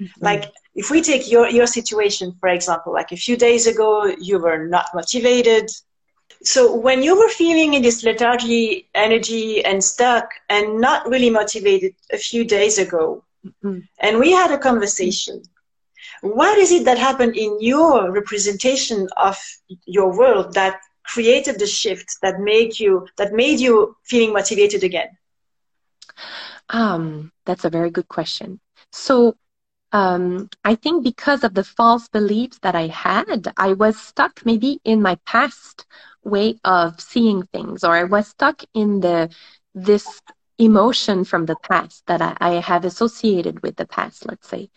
Mm-hmm. 0.00 0.24
Like 0.24 0.44
if 0.76 0.88
we 0.92 1.02
take 1.02 1.28
your 1.28 1.48
your 1.48 1.66
situation, 1.66 2.36
for 2.38 2.48
example, 2.48 2.92
like 2.92 3.10
a 3.10 3.16
few 3.16 3.36
days 3.36 3.66
ago, 3.66 4.14
you 4.20 4.38
were 4.38 4.68
not 4.68 4.86
motivated, 4.94 5.68
so 6.42 6.74
when 6.74 7.02
you 7.02 7.18
were 7.18 7.28
feeling 7.28 7.74
in 7.74 7.82
this 7.82 8.02
lethargy, 8.02 8.88
energy, 8.94 9.64
and 9.64 9.82
stuck, 9.82 10.30
and 10.48 10.80
not 10.80 11.06
really 11.08 11.30
motivated 11.30 11.94
a 12.12 12.16
few 12.16 12.44
days 12.44 12.78
ago, 12.78 13.24
mm-hmm. 13.46 13.80
and 14.00 14.18
we 14.18 14.32
had 14.32 14.50
a 14.50 14.58
conversation, 14.58 15.42
what 16.22 16.58
is 16.58 16.72
it 16.72 16.84
that 16.84 16.98
happened 16.98 17.36
in 17.36 17.58
your 17.60 18.10
representation 18.10 19.08
of 19.16 19.38
your 19.86 20.16
world 20.16 20.54
that 20.54 20.80
created 21.04 21.58
the 21.58 21.66
shift 21.66 22.16
that 22.22 22.40
made 22.40 22.78
you 22.78 23.06
that 23.16 23.32
made 23.32 23.58
you 23.58 23.96
feeling 24.04 24.32
motivated 24.32 24.84
again? 24.84 25.08
Um, 26.68 27.32
that's 27.46 27.64
a 27.64 27.70
very 27.70 27.90
good 27.90 28.08
question. 28.08 28.60
So 28.92 29.36
um, 29.92 30.48
I 30.64 30.74
think 30.74 31.02
because 31.02 31.42
of 31.42 31.54
the 31.54 31.64
false 31.64 32.08
beliefs 32.08 32.58
that 32.62 32.74
I 32.74 32.86
had, 32.86 33.52
I 33.56 33.72
was 33.72 34.00
stuck 34.00 34.44
maybe 34.44 34.80
in 34.84 35.02
my 35.02 35.16
past 35.26 35.86
way 36.24 36.58
of 36.64 37.00
seeing 37.00 37.42
things, 37.52 37.84
or 37.84 37.94
I 37.96 38.04
was 38.04 38.28
stuck 38.28 38.62
in 38.74 39.00
the 39.00 39.30
this 39.74 40.20
emotion 40.58 41.24
from 41.24 41.46
the 41.46 41.56
past 41.56 42.04
that 42.06 42.20
I, 42.22 42.36
I 42.40 42.50
have 42.60 42.84
associated 42.84 43.62
with 43.62 43.76
the 43.76 43.86
past, 43.86 44.26
let's 44.26 44.48
say. 44.48 44.70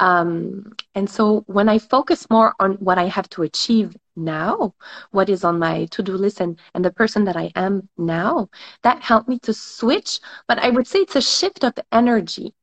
Um, 0.00 0.72
and 0.94 1.08
so 1.08 1.44
when 1.46 1.68
I 1.68 1.78
focus 1.78 2.28
more 2.30 2.54
on 2.58 2.72
what 2.74 2.98
I 2.98 3.04
have 3.06 3.28
to 3.30 3.42
achieve 3.42 3.96
now, 4.16 4.74
what 5.10 5.28
is 5.28 5.44
on 5.44 5.58
my 5.58 5.86
to-do 5.86 6.12
list 6.14 6.40
and, 6.40 6.58
and 6.74 6.84
the 6.84 6.90
person 6.90 7.24
that 7.24 7.36
I 7.36 7.50
am 7.54 7.88
now, 7.96 8.48
that 8.82 9.02
helped 9.02 9.28
me 9.28 9.38
to 9.40 9.52
switch. 9.54 10.20
But 10.48 10.58
I 10.58 10.70
would 10.70 10.86
say 10.86 11.00
it's 11.00 11.16
a 11.16 11.22
shift 11.22 11.64
of 11.64 11.74
energy. 11.92 12.54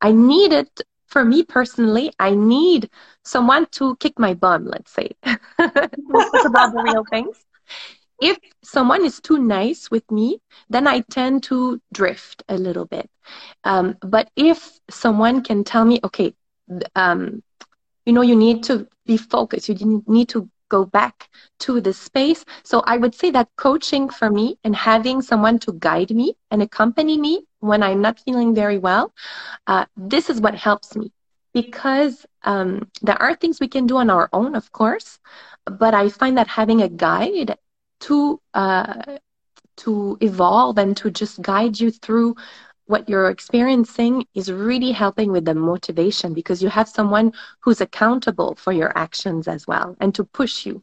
I 0.00 0.12
need 0.12 0.52
it 0.52 0.80
for 1.06 1.24
me 1.24 1.42
personally, 1.42 2.12
I 2.18 2.30
need 2.34 2.88
someone 3.24 3.66
to 3.72 3.96
kick 3.96 4.18
my 4.18 4.34
bum, 4.34 4.64
let's 4.66 4.92
say. 4.92 5.10
Talk 5.24 6.44
about 6.44 6.72
the 6.72 6.80
real 6.80 7.04
things. 7.04 7.44
If 8.20 8.38
someone 8.62 9.04
is 9.04 9.20
too 9.20 9.38
nice 9.38 9.90
with 9.90 10.10
me, 10.10 10.40
then 10.68 10.86
I 10.86 11.00
tend 11.10 11.42
to 11.44 11.80
drift 11.92 12.42
a 12.48 12.56
little 12.56 12.84
bit. 12.84 13.08
Um, 13.64 13.96
but 14.02 14.30
if 14.36 14.78
someone 14.90 15.42
can 15.42 15.64
tell 15.64 15.84
me, 15.84 16.00
okay, 16.04 16.34
um, 16.94 17.42
you 18.04 18.12
know, 18.12 18.22
you 18.22 18.36
need 18.36 18.62
to 18.64 18.86
be 19.06 19.16
focused, 19.16 19.68
you 19.68 20.02
need 20.06 20.28
to 20.30 20.48
go 20.68 20.84
back 20.84 21.28
to 21.60 21.80
the 21.80 21.92
space. 21.92 22.44
So 22.62 22.82
I 22.86 22.96
would 22.96 23.14
say 23.14 23.30
that 23.30 23.48
coaching 23.56 24.08
for 24.08 24.30
me 24.30 24.58
and 24.64 24.74
having 24.74 25.20
someone 25.20 25.58
to 25.60 25.72
guide 25.72 26.10
me 26.10 26.34
and 26.50 26.62
accompany 26.62 27.18
me 27.18 27.44
when 27.60 27.82
I'm 27.82 28.00
not 28.00 28.20
feeling 28.20 28.54
very 28.54 28.78
well, 28.78 29.12
uh, 29.66 29.84
this 29.96 30.30
is 30.30 30.40
what 30.40 30.54
helps 30.54 30.96
me 30.96 31.12
because 31.52 32.26
um, 32.44 32.88
there 33.02 33.20
are 33.20 33.34
things 33.34 33.60
we 33.60 33.68
can 33.68 33.86
do 33.86 33.96
on 33.96 34.10
our 34.10 34.28
own, 34.32 34.54
of 34.54 34.72
course, 34.72 35.18
but 35.78 35.94
I 35.94 36.08
find 36.08 36.36
that 36.38 36.48
having 36.48 36.82
a 36.82 36.88
guide 36.88 37.56
to 38.00 38.40
uh, 38.54 39.18
to 39.78 40.18
evolve 40.20 40.78
and 40.78 40.96
to 40.98 41.10
just 41.10 41.40
guide 41.40 41.80
you 41.80 41.90
through 41.90 42.36
what 42.86 43.08
you're 43.08 43.30
experiencing 43.30 44.26
is 44.34 44.50
really 44.50 44.90
helping 44.90 45.30
with 45.30 45.44
the 45.44 45.54
motivation 45.54 46.34
because 46.34 46.62
you 46.62 46.68
have 46.68 46.88
someone 46.88 47.32
who's 47.60 47.80
accountable 47.80 48.56
for 48.56 48.72
your 48.72 48.92
actions 48.98 49.46
as 49.46 49.66
well 49.66 49.96
and 50.00 50.14
to 50.14 50.24
push 50.24 50.66
you. 50.66 50.82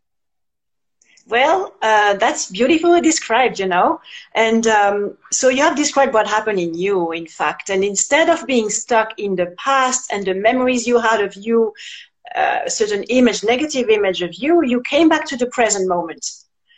Well, 1.28 1.74
uh, 1.82 2.14
that's 2.14 2.50
beautifully 2.50 3.02
described, 3.02 3.60
you 3.60 3.68
know. 3.68 4.00
And 4.34 4.66
um, 4.68 5.18
so 5.30 5.50
you 5.50 5.62
have 5.62 5.76
described 5.76 6.14
what 6.14 6.26
happened 6.26 6.60
in 6.60 6.74
you, 6.74 7.12
in 7.12 7.28
fact. 7.28 7.70
And 7.70 7.84
instead 7.84 8.30
of 8.30 8.48
being 8.48 8.70
stuck 8.70 9.20
in 9.20 9.36
the 9.36 9.48
past 9.58 10.10
and 10.12 10.26
the 10.26 10.34
memories 10.34 10.88
you 10.88 11.00
had 11.00 11.22
of 11.22 11.36
you, 11.36 11.74
uh, 12.36 12.60
a 12.66 12.70
certain 12.70 13.04
image, 13.04 13.44
negative 13.44 13.90
image 13.90 14.22
of 14.22 14.34
you, 14.36 14.64
you 14.64 14.82
came 14.82 15.10
back 15.10 15.26
to 15.26 15.38
the 15.38 15.48
present 15.48 15.88
moment. 15.88 16.26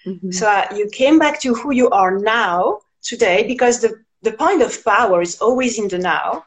Mm-hmm. 0.05 0.31
So 0.31 0.47
uh, 0.47 0.65
you 0.75 0.89
came 0.91 1.19
back 1.19 1.39
to 1.41 1.53
who 1.53 1.71
you 1.73 1.89
are 1.89 2.17
now, 2.17 2.79
today, 3.01 3.45
because 3.47 3.81
the 3.81 3.93
the 4.21 4.33
point 4.33 4.61
of 4.61 4.83
power 4.83 5.21
is 5.21 5.39
always 5.39 5.79
in 5.79 5.87
the 5.87 5.97
now. 5.97 6.45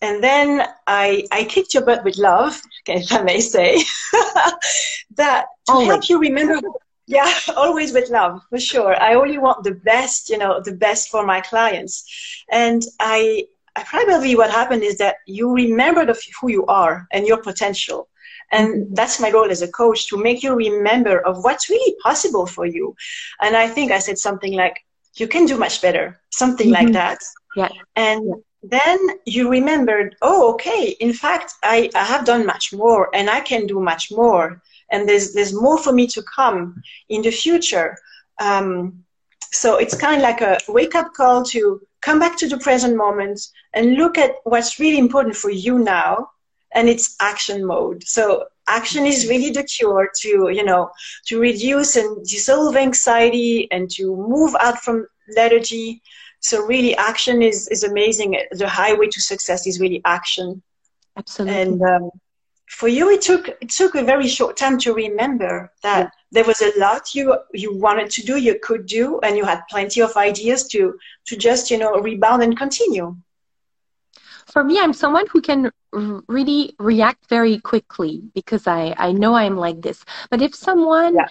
And 0.00 0.22
then 0.22 0.66
I, 0.86 1.24
I 1.30 1.44
kicked 1.44 1.74
your 1.74 1.84
butt 1.84 2.04
with 2.04 2.18
love, 2.18 2.60
if 2.86 3.12
I 3.12 3.22
may 3.22 3.40
say, 3.40 3.76
that 5.16 5.46
to 5.66 5.72
always. 5.72 5.88
help 5.88 6.08
you 6.08 6.18
remember. 6.18 6.60
Yeah, 7.06 7.32
always 7.56 7.92
with 7.92 8.10
love, 8.10 8.40
for 8.48 8.58
sure. 8.58 9.00
I 9.00 9.14
only 9.14 9.38
want 9.38 9.64
the 9.64 9.74
best, 9.74 10.30
you 10.30 10.38
know, 10.38 10.60
the 10.64 10.72
best 10.72 11.10
for 11.10 11.24
my 11.26 11.40
clients. 11.40 12.04
And 12.50 12.82
I, 13.00 13.46
I 13.76 13.82
probably 13.84 14.34
what 14.36 14.50
happened 14.50 14.82
is 14.82 14.98
that 14.98 15.16
you 15.26 15.52
remembered 15.52 16.08
of 16.08 16.18
who 16.40 16.50
you 16.50 16.64
are 16.66 17.06
and 17.12 17.26
your 17.26 17.42
potential. 17.42 18.08
And 18.52 18.94
that's 18.96 19.20
my 19.20 19.30
role 19.30 19.50
as 19.50 19.62
a 19.62 19.70
coach 19.70 20.08
to 20.08 20.16
make 20.16 20.42
you 20.42 20.54
remember 20.54 21.20
of 21.20 21.42
what's 21.44 21.68
really 21.68 21.96
possible 22.02 22.46
for 22.46 22.66
you. 22.66 22.94
And 23.40 23.56
I 23.56 23.68
think 23.68 23.90
I 23.90 23.98
said 23.98 24.18
something 24.18 24.54
like, 24.54 24.84
you 25.16 25.28
can 25.28 25.46
do 25.46 25.56
much 25.56 25.80
better, 25.80 26.20
something 26.30 26.68
mm-hmm. 26.68 26.84
like 26.84 26.92
that. 26.92 27.18
Yeah. 27.56 27.68
And 27.96 28.26
yeah. 28.26 28.34
then 28.62 28.98
you 29.26 29.50
remembered, 29.50 30.16
oh, 30.22 30.52
okay, 30.54 30.96
in 31.00 31.12
fact, 31.12 31.54
I, 31.62 31.90
I 31.94 32.04
have 32.04 32.24
done 32.24 32.46
much 32.46 32.72
more 32.72 33.14
and 33.14 33.30
I 33.30 33.40
can 33.40 33.66
do 33.66 33.80
much 33.80 34.10
more. 34.10 34.60
And 34.90 35.08
there's, 35.08 35.32
there's 35.32 35.52
more 35.52 35.78
for 35.78 35.92
me 35.92 36.06
to 36.08 36.22
come 36.22 36.82
in 37.08 37.22
the 37.22 37.30
future. 37.30 37.96
Um, 38.40 39.04
so 39.50 39.76
it's 39.76 39.96
kind 39.96 40.16
of 40.16 40.22
like 40.22 40.40
a 40.40 40.58
wake 40.68 40.94
up 40.94 41.14
call 41.14 41.44
to 41.44 41.80
come 42.00 42.18
back 42.18 42.36
to 42.38 42.48
the 42.48 42.58
present 42.58 42.96
moment 42.96 43.40
and 43.72 43.94
look 43.94 44.18
at 44.18 44.36
what's 44.44 44.78
really 44.78 44.98
important 44.98 45.36
for 45.36 45.50
you 45.50 45.78
now. 45.78 46.28
And 46.74 46.88
it's 46.88 47.16
action 47.20 47.64
mode. 47.64 48.04
So 48.06 48.46
action 48.66 49.06
is 49.06 49.28
really 49.28 49.50
the 49.50 49.62
cure 49.62 50.10
to 50.20 50.50
you 50.50 50.64
know 50.64 50.90
to 51.26 51.40
reduce 51.40 51.96
and 51.96 52.26
dissolve 52.26 52.76
anxiety 52.76 53.68
and 53.70 53.90
to 53.90 54.16
move 54.16 54.54
out 54.60 54.78
from 54.78 55.06
lethargy. 55.36 56.02
So 56.40 56.64
really 56.64 56.96
action 56.96 57.42
is 57.42 57.68
is 57.68 57.84
amazing. 57.84 58.36
The 58.52 58.68
highway 58.68 59.08
to 59.08 59.20
success 59.20 59.66
is 59.66 59.80
really 59.80 60.02
action. 60.04 60.62
Absolutely. 61.16 61.60
And 61.60 61.82
um, 61.82 62.10
for 62.68 62.88
you 62.88 63.10
it 63.10 63.20
took 63.20 63.48
it 63.48 63.68
took 63.68 63.94
a 63.94 64.02
very 64.02 64.26
short 64.26 64.56
time 64.56 64.78
to 64.78 64.94
remember 64.94 65.70
that 65.82 66.04
yeah. 66.04 66.10
there 66.32 66.44
was 66.44 66.60
a 66.60 66.72
lot 66.78 67.14
you 67.14 67.36
you 67.52 67.76
wanted 67.76 68.10
to 68.10 68.22
do 68.22 68.36
you 68.36 68.58
could 68.62 68.86
do 68.86 69.20
and 69.20 69.36
you 69.36 69.44
had 69.44 69.62
plenty 69.70 70.00
of 70.00 70.16
ideas 70.16 70.66
to 70.68 70.98
to 71.26 71.36
just 71.36 71.70
you 71.70 71.78
know 71.78 71.92
rebound 72.00 72.42
and 72.42 72.56
continue 72.56 73.16
for 74.54 74.62
me, 74.62 74.78
I'm 74.78 74.92
someone 74.92 75.26
who 75.32 75.40
can 75.42 75.72
really 75.92 76.76
react 76.78 77.28
very 77.28 77.58
quickly 77.58 78.22
because 78.34 78.68
I, 78.68 78.94
I 78.96 79.10
know 79.10 79.34
I'm 79.34 79.56
like 79.56 79.82
this. 79.82 80.04
But 80.30 80.40
if 80.42 80.54
someone 80.54 81.16
yeah. 81.16 81.26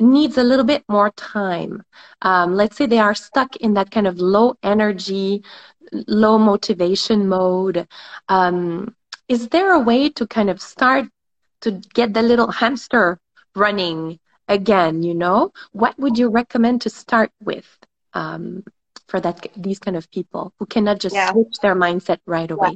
needs 0.00 0.36
a 0.36 0.42
little 0.42 0.64
bit 0.64 0.82
more 0.88 1.12
time, 1.12 1.84
um, 2.22 2.56
let's 2.56 2.76
say 2.76 2.86
they 2.86 2.98
are 2.98 3.14
stuck 3.14 3.54
in 3.56 3.74
that 3.74 3.92
kind 3.92 4.08
of 4.08 4.18
low 4.18 4.56
energy, 4.64 5.44
low 6.08 6.38
motivation 6.38 7.28
mode, 7.28 7.86
um, 8.28 8.96
is 9.28 9.48
there 9.50 9.72
a 9.72 9.78
way 9.78 10.08
to 10.10 10.26
kind 10.26 10.50
of 10.50 10.60
start 10.60 11.06
to 11.60 11.70
get 11.94 12.14
the 12.14 12.22
little 12.22 12.50
hamster 12.50 13.20
running 13.54 14.18
again? 14.48 15.04
You 15.04 15.14
know, 15.14 15.52
what 15.70 15.96
would 16.00 16.18
you 16.18 16.28
recommend 16.30 16.80
to 16.82 16.90
start 16.90 17.30
with? 17.40 17.78
Um, 18.12 18.64
for 19.08 19.20
that 19.20 19.46
these 19.56 19.78
kind 19.78 19.96
of 19.96 20.10
people 20.10 20.52
who 20.58 20.66
cannot 20.66 20.98
just 21.00 21.14
yeah. 21.14 21.30
switch 21.32 21.56
their 21.62 21.74
mindset 21.74 22.18
right 22.26 22.50
away. 22.50 22.74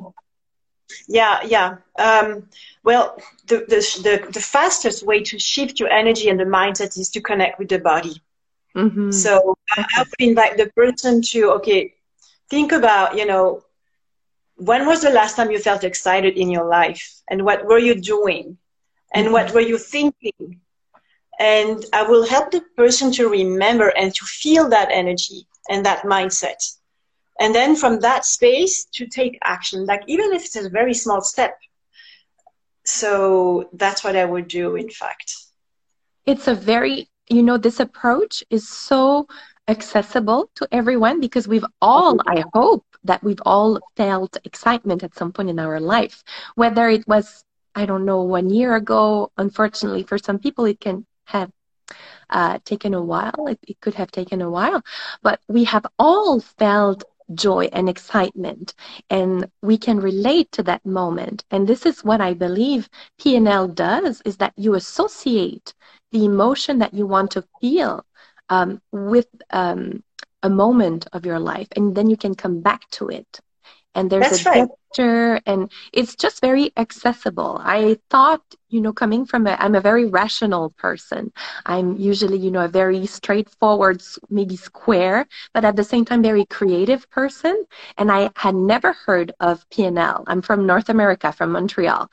Yeah. 1.08 1.42
Yeah 1.44 1.76
um, 1.98 2.48
well 2.84 3.16
the, 3.46 3.58
the, 3.68 3.80
the, 4.02 4.32
the, 4.32 4.40
fastest 4.40 5.04
way 5.04 5.22
to 5.22 5.38
shift 5.38 5.78
your 5.78 5.88
energy 5.88 6.28
and 6.28 6.38
the 6.38 6.44
mindset 6.44 6.98
is 6.98 7.10
to 7.10 7.20
connect 7.20 7.58
with 7.58 7.68
the 7.68 7.78
body. 7.78 8.22
Mm-hmm. 8.76 9.10
so 9.10 9.58
i 9.72 9.84
would 9.98 10.06
invite 10.20 10.56
the 10.56 10.70
person 10.76 11.22
to 11.22 11.50
okay 11.50 11.92
think 12.48 12.70
about 12.70 13.18
you 13.18 13.26
know 13.26 13.64
when 14.60 14.86
was 14.86 15.00
the 15.00 15.10
last 15.10 15.36
time 15.36 15.50
you 15.50 15.58
felt 15.58 15.84
excited 15.84 16.36
in 16.36 16.50
your 16.50 16.66
life? 16.66 17.22
And 17.28 17.44
what 17.44 17.64
were 17.64 17.78
you 17.78 17.94
doing? 17.94 18.58
And 19.12 19.26
mm-hmm. 19.26 19.32
what 19.32 19.54
were 19.54 19.60
you 19.60 19.78
thinking? 19.78 20.60
And 21.38 21.82
i 21.94 22.02
will 22.02 22.26
help 22.26 22.50
the 22.50 22.60
person 22.76 23.10
to 23.12 23.26
remember 23.28 23.88
and 23.96 24.14
to 24.14 24.24
feel 24.26 24.68
that 24.68 24.90
energy 24.92 25.46
and 25.68 25.84
that 25.84 26.02
mindset. 26.02 26.76
And 27.38 27.54
then 27.54 27.74
from 27.74 28.00
that 28.00 28.24
space 28.24 28.84
to 28.94 29.06
take 29.06 29.38
action, 29.42 29.86
like 29.86 30.02
even 30.06 30.32
if 30.32 30.44
it's 30.44 30.56
a 30.56 30.68
very 30.68 30.94
small 30.94 31.22
step. 31.22 31.58
So 32.84 33.68
that's 33.72 34.04
what 34.04 34.16
I 34.16 34.24
would 34.24 34.48
do, 34.48 34.76
in 34.76 34.90
fact. 34.90 35.34
It's 36.26 36.48
a 36.48 36.54
very, 36.54 37.08
you 37.28 37.42
know, 37.42 37.56
this 37.56 37.80
approach 37.80 38.44
is 38.50 38.68
so 38.68 39.26
accessible 39.68 40.50
to 40.56 40.68
everyone 40.72 41.20
because 41.20 41.46
we've 41.48 41.64
all, 41.80 42.18
I 42.26 42.44
hope, 42.52 42.84
that 43.04 43.22
we've 43.22 43.40
all 43.46 43.80
felt 43.96 44.36
excitement 44.44 45.02
at 45.02 45.14
some 45.14 45.32
point 45.32 45.48
in 45.48 45.58
our 45.58 45.80
life, 45.80 46.22
whether 46.54 46.88
it 46.90 47.06
was, 47.08 47.44
I 47.74 47.86
don't 47.86 48.04
know, 48.04 48.22
one 48.22 48.50
year 48.50 48.74
ago. 48.74 49.30
Unfortunately, 49.38 50.02
for 50.02 50.18
some 50.18 50.38
people, 50.38 50.66
it 50.66 50.80
can 50.80 51.06
have 51.24 51.50
uh, 52.30 52.58
taken 52.64 52.94
a 52.94 53.02
while. 53.02 53.46
It, 53.48 53.58
it 53.66 53.80
could 53.80 53.94
have 53.94 54.10
taken 54.10 54.42
a 54.42 54.50
while, 54.50 54.82
but 55.22 55.40
we 55.48 55.64
have 55.64 55.86
all 55.98 56.40
felt 56.40 57.04
joy 57.34 57.68
and 57.72 57.88
excitement 57.88 58.74
and 59.08 59.48
we 59.62 59.78
can 59.78 60.00
relate 60.00 60.50
to 60.52 60.62
that 60.62 60.84
moment 60.84 61.44
and 61.50 61.66
this 61.68 61.86
is 61.86 62.02
what 62.02 62.20
i 62.20 62.34
believe 62.34 62.88
pnl 63.20 63.72
does 63.72 64.20
is 64.24 64.36
that 64.38 64.52
you 64.56 64.74
associate 64.74 65.72
the 66.10 66.24
emotion 66.24 66.78
that 66.78 66.92
you 66.92 67.06
want 67.06 67.30
to 67.30 67.44
feel 67.60 68.04
um, 68.48 68.80
with 68.90 69.28
um, 69.50 70.02
a 70.42 70.50
moment 70.50 71.06
of 71.12 71.24
your 71.24 71.38
life 71.38 71.68
and 71.76 71.94
then 71.94 72.10
you 72.10 72.16
can 72.16 72.34
come 72.34 72.60
back 72.60 72.88
to 72.90 73.08
it 73.08 73.40
and 73.94 74.10
there's 74.10 74.30
That's 74.30 74.32
a 74.32 74.38
right. 74.46 74.68
gesture 74.92 75.40
and 75.46 75.70
it's 75.92 76.14
just 76.16 76.40
very 76.40 76.72
accessible. 76.76 77.60
I 77.62 77.98
thought 78.10 78.42
you 78.68 78.80
know 78.80 78.92
coming 78.92 79.24
from 79.26 79.46
a 79.46 79.56
i'm 79.58 79.74
a 79.74 79.80
very 79.80 80.04
rational 80.06 80.70
person. 80.70 81.32
I'm 81.66 81.96
usually 81.96 82.38
you 82.38 82.50
know 82.50 82.64
a 82.64 82.68
very 82.68 83.06
straightforward 83.06 84.02
maybe 84.30 84.56
square 84.56 85.26
but 85.54 85.64
at 85.64 85.76
the 85.76 85.84
same 85.84 86.04
time 86.04 86.22
very 86.22 86.44
creative 86.46 87.08
person 87.10 87.64
and 87.98 88.10
i 88.12 88.30
had 88.36 88.54
never 88.54 88.92
heard 89.06 89.32
of 89.40 89.68
pnl 89.70 90.24
i'm 90.26 90.42
from 90.42 90.66
north 90.66 90.88
america 90.88 91.32
from 91.32 91.52
montreal. 91.52 92.10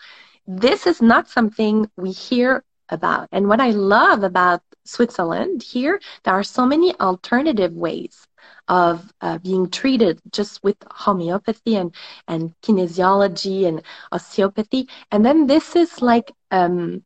This 0.48 0.86
is 0.88 1.02
not 1.02 1.28
something 1.28 1.90
we 1.98 2.12
hear 2.12 2.64
about 2.90 3.28
and 3.32 3.48
what 3.48 3.60
i 3.60 3.70
love 3.72 4.24
about 4.24 4.62
switzerland 4.86 5.62
here 5.64 6.00
there 6.24 6.34
are 6.34 6.44
so 6.44 6.66
many 6.66 6.96
alternative 7.00 7.74
ways 7.74 8.28
of 8.68 9.14
uh, 9.22 9.38
being 9.40 9.70
treated 9.70 10.20
just 10.32 10.64
with 10.64 10.76
homeopathy 10.92 11.76
and, 11.76 11.94
and 12.28 12.54
kinesiology 12.62 13.66
and 13.66 13.82
osteopathy. 14.12 14.90
And 15.12 15.26
then 15.26 15.48
this 15.48 15.76
is 15.76 16.02
like 16.02 16.32
um, 16.52 17.04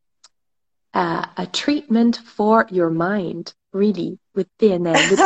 uh, 0.94 1.26
a 1.38 1.48
treatment 1.48 2.18
for 2.18 2.68
your 2.70 2.90
mind, 2.90 3.54
really, 3.74 4.20
with. 4.36 4.48
With 4.60 5.20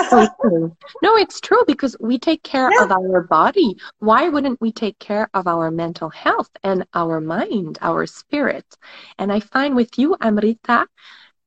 no, 1.01 1.15
it's 1.17 1.39
true 1.39 1.63
because 1.67 1.95
we 1.99 2.17
take 2.17 2.43
care 2.43 2.71
yeah. 2.71 2.83
of 2.83 2.91
our 2.91 3.21
body. 3.23 3.77
Why 3.99 4.29
wouldn't 4.29 4.61
we 4.61 4.71
take 4.71 4.99
care 4.99 5.29
of 5.33 5.47
our 5.47 5.71
mental 5.71 6.09
health 6.09 6.49
and 6.63 6.85
our 6.93 7.21
mind, 7.21 7.77
our 7.81 8.05
spirit? 8.05 8.65
And 9.17 9.31
I 9.31 9.39
find 9.39 9.75
with 9.75 9.97
you, 9.97 10.15
Amrita, 10.21 10.87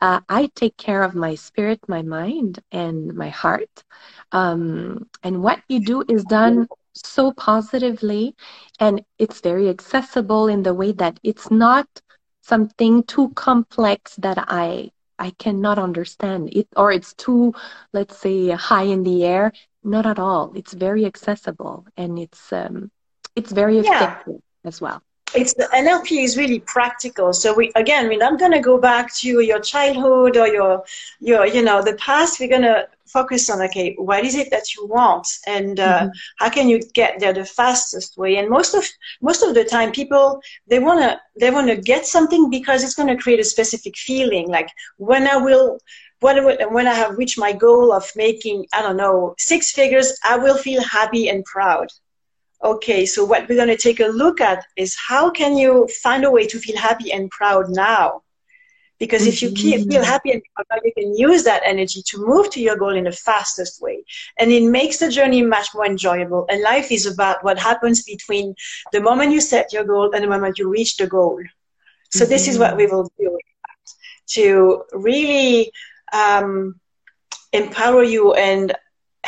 uh, 0.00 0.20
I 0.28 0.50
take 0.54 0.76
care 0.76 1.02
of 1.02 1.14
my 1.14 1.34
spirit, 1.34 1.80
my 1.88 2.02
mind, 2.02 2.60
and 2.70 3.14
my 3.14 3.28
heart. 3.28 3.82
Um, 4.32 5.08
and 5.22 5.42
what 5.42 5.60
you 5.68 5.80
do 5.80 6.04
is 6.08 6.24
done 6.24 6.68
so 6.94 7.32
positively, 7.32 8.34
and 8.80 9.02
it's 9.18 9.40
very 9.40 9.68
accessible 9.68 10.48
in 10.48 10.62
the 10.62 10.74
way 10.74 10.92
that 10.92 11.18
it's 11.22 11.50
not 11.50 11.86
something 12.42 13.02
too 13.04 13.30
complex 13.30 14.16
that 14.16 14.38
I 14.48 14.90
I 15.18 15.30
cannot 15.38 15.78
understand 15.78 16.50
it, 16.54 16.68
or 16.76 16.92
it's 16.92 17.12
too, 17.14 17.52
let's 17.92 18.16
say, 18.18 18.50
high 18.50 18.84
in 18.84 19.02
the 19.02 19.24
air. 19.24 19.52
Not 19.82 20.06
at 20.06 20.18
all. 20.18 20.52
It's 20.54 20.72
very 20.74 21.04
accessible, 21.06 21.86
and 21.96 22.18
it's 22.18 22.52
um, 22.52 22.90
it's 23.34 23.52
very 23.52 23.78
effective 23.78 24.40
yeah. 24.64 24.68
as 24.68 24.80
well 24.80 25.02
it's 25.35 25.54
the 25.54 25.68
NLP 25.75 26.25
is 26.25 26.37
really 26.37 26.61
practical. 26.61 27.32
So 27.32 27.54
we 27.54 27.70
again, 27.75 28.08
we're 28.08 28.18
not 28.18 28.38
going 28.38 28.52
to 28.52 28.61
go 28.61 28.78
back 28.78 29.14
to 29.16 29.40
your 29.40 29.61
childhood 29.61 30.37
or 30.37 30.49
your 30.49 30.85
your 31.20 31.47
you 31.47 31.62
know 31.62 31.82
the 31.82 31.94
past. 31.94 32.40
We're 32.40 32.49
going 32.49 32.62
to 32.62 32.88
focus 33.06 33.49
on 33.50 33.62
okay, 33.62 33.94
what 33.99 34.25
is 34.25 34.35
it 34.35 34.50
that 34.50 34.75
you 34.75 34.87
want, 34.87 35.26
and 35.47 35.80
uh, 35.80 36.00
mm-hmm. 36.00 36.08
how 36.38 36.50
can 36.50 36.68
you 36.68 36.80
get 36.94 37.20
there 37.20 37.32
the 37.32 37.44
fastest 37.44 38.16
way? 38.16 38.37
And 38.37 38.49
most 38.49 38.75
of 38.75 38.85
most 39.20 39.42
of 39.42 39.54
the 39.54 39.64
time, 39.64 39.92
people 39.92 40.40
they 40.66 40.78
want 40.78 41.00
to 41.00 41.20
they 41.38 41.50
want 41.50 41.68
to 41.68 41.76
get 41.76 42.06
something 42.06 42.49
because 42.50 42.82
it's 42.82 42.94
going 42.94 43.14
to 43.14 43.23
create 43.23 43.40
a 43.40 43.44
specific 43.44 43.97
feeling. 43.97 44.49
Like 44.49 44.68
when 44.97 45.26
I 45.26 45.37
will 45.37 45.78
when, 46.20 46.73
when 46.73 46.88
I 46.88 46.94
have 46.94 47.16
reached 47.16 47.38
my 47.38 47.52
goal 47.52 47.92
of 47.92 48.11
making, 48.16 48.66
I 48.73 48.82
don't 48.82 48.97
know, 48.97 49.35
six 49.38 49.70
figures, 49.70 50.18
I 50.25 50.37
will 50.37 50.56
feel 50.56 50.82
happy 50.82 51.28
and 51.28 51.44
proud 51.44 51.88
okay, 52.62 53.06
so 53.06 53.24
what 53.24 53.48
we're 53.48 53.56
going 53.56 53.68
to 53.68 53.76
take 53.76 54.00
a 54.00 54.06
look 54.06 54.40
at 54.40 54.64
is 54.76 54.96
how 54.96 55.30
can 55.30 55.56
you 55.56 55.88
find 56.02 56.24
a 56.24 56.30
way 56.30 56.46
to 56.46 56.58
feel 56.58 56.76
happy 56.76 57.12
and 57.12 57.30
proud 57.30 57.66
now? 57.68 58.22
Because 58.98 59.28
if 59.28 59.40
you 59.42 59.52
keep, 59.52 59.88
feel 59.88 60.02
happy 60.02 60.33
and 60.33 60.42
proud, 60.56 60.80
you 60.83 60.92
can 60.98 61.16
use 61.16 61.44
that 61.44 61.62
energy 61.64 62.02
to 62.06 62.18
move 62.18 62.50
to 62.50 62.61
your 62.61 62.76
goal 62.76 62.96
in 62.96 63.04
the 63.04 63.12
fastest 63.12 63.80
way. 63.80 64.04
And 64.38 64.50
it 64.50 64.68
makes 64.68 64.98
the 64.98 65.09
journey 65.09 65.40
much 65.40 65.68
more 65.72 65.87
enjoyable. 65.87 66.46
And 66.48 66.62
life 66.62 66.90
is 66.90 67.06
about 67.06 67.44
what 67.44 67.61
happens 67.61 68.02
between 68.02 68.56
the 68.92 69.00
moment 69.00 69.30
you 69.30 69.40
set 69.40 69.72
your 69.72 69.85
goal 69.85 70.12
and 70.12 70.24
the 70.24 70.28
moment 70.28 70.59
you 70.59 70.68
reach 70.68 70.96
the 70.96 71.06
goal. 71.06 71.40
So 72.11 72.24
mm-hmm. 72.24 72.30
this 72.30 72.48
is 72.48 72.59
what 72.59 72.76
we 72.76 72.87
will 72.87 73.09
do 73.20 73.38
to 74.30 74.83
really 74.92 75.70
um, 76.12 76.80
empower 77.52 78.02
you 78.02 78.35
and 78.35 78.74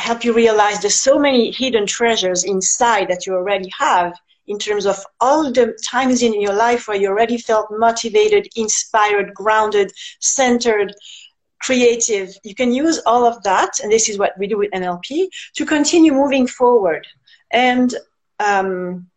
help 0.01 0.23
you 0.23 0.33
realize 0.33 0.79
there's 0.79 0.95
so 0.95 1.19
many 1.19 1.51
hidden 1.51 1.85
treasures 1.85 2.43
inside 2.43 3.07
that 3.09 3.25
you 3.25 3.33
already 3.33 3.69
have 3.77 4.13
in 4.47 4.57
terms 4.57 4.85
of 4.85 4.97
all 5.19 5.51
the 5.51 5.77
times 5.87 6.23
in 6.23 6.41
your 6.41 6.53
life 6.53 6.87
where 6.87 6.97
you 6.97 7.07
already 7.07 7.37
felt 7.37 7.67
motivated, 7.69 8.47
inspired, 8.55 9.33
grounded, 9.33 9.91
centered, 10.19 10.93
creative. 11.61 12.35
You 12.43 12.55
can 12.55 12.73
use 12.73 12.99
all 13.05 13.25
of 13.25 13.41
that, 13.43 13.79
and 13.81 13.91
this 13.91 14.09
is 14.09 14.17
what 14.17 14.33
we 14.39 14.47
do 14.47 14.57
with 14.57 14.71
NLP, 14.71 15.27
to 15.55 15.65
continue 15.65 16.13
moving 16.13 16.47
forward. 16.47 17.05
And 17.51 17.93
um, 18.39 19.10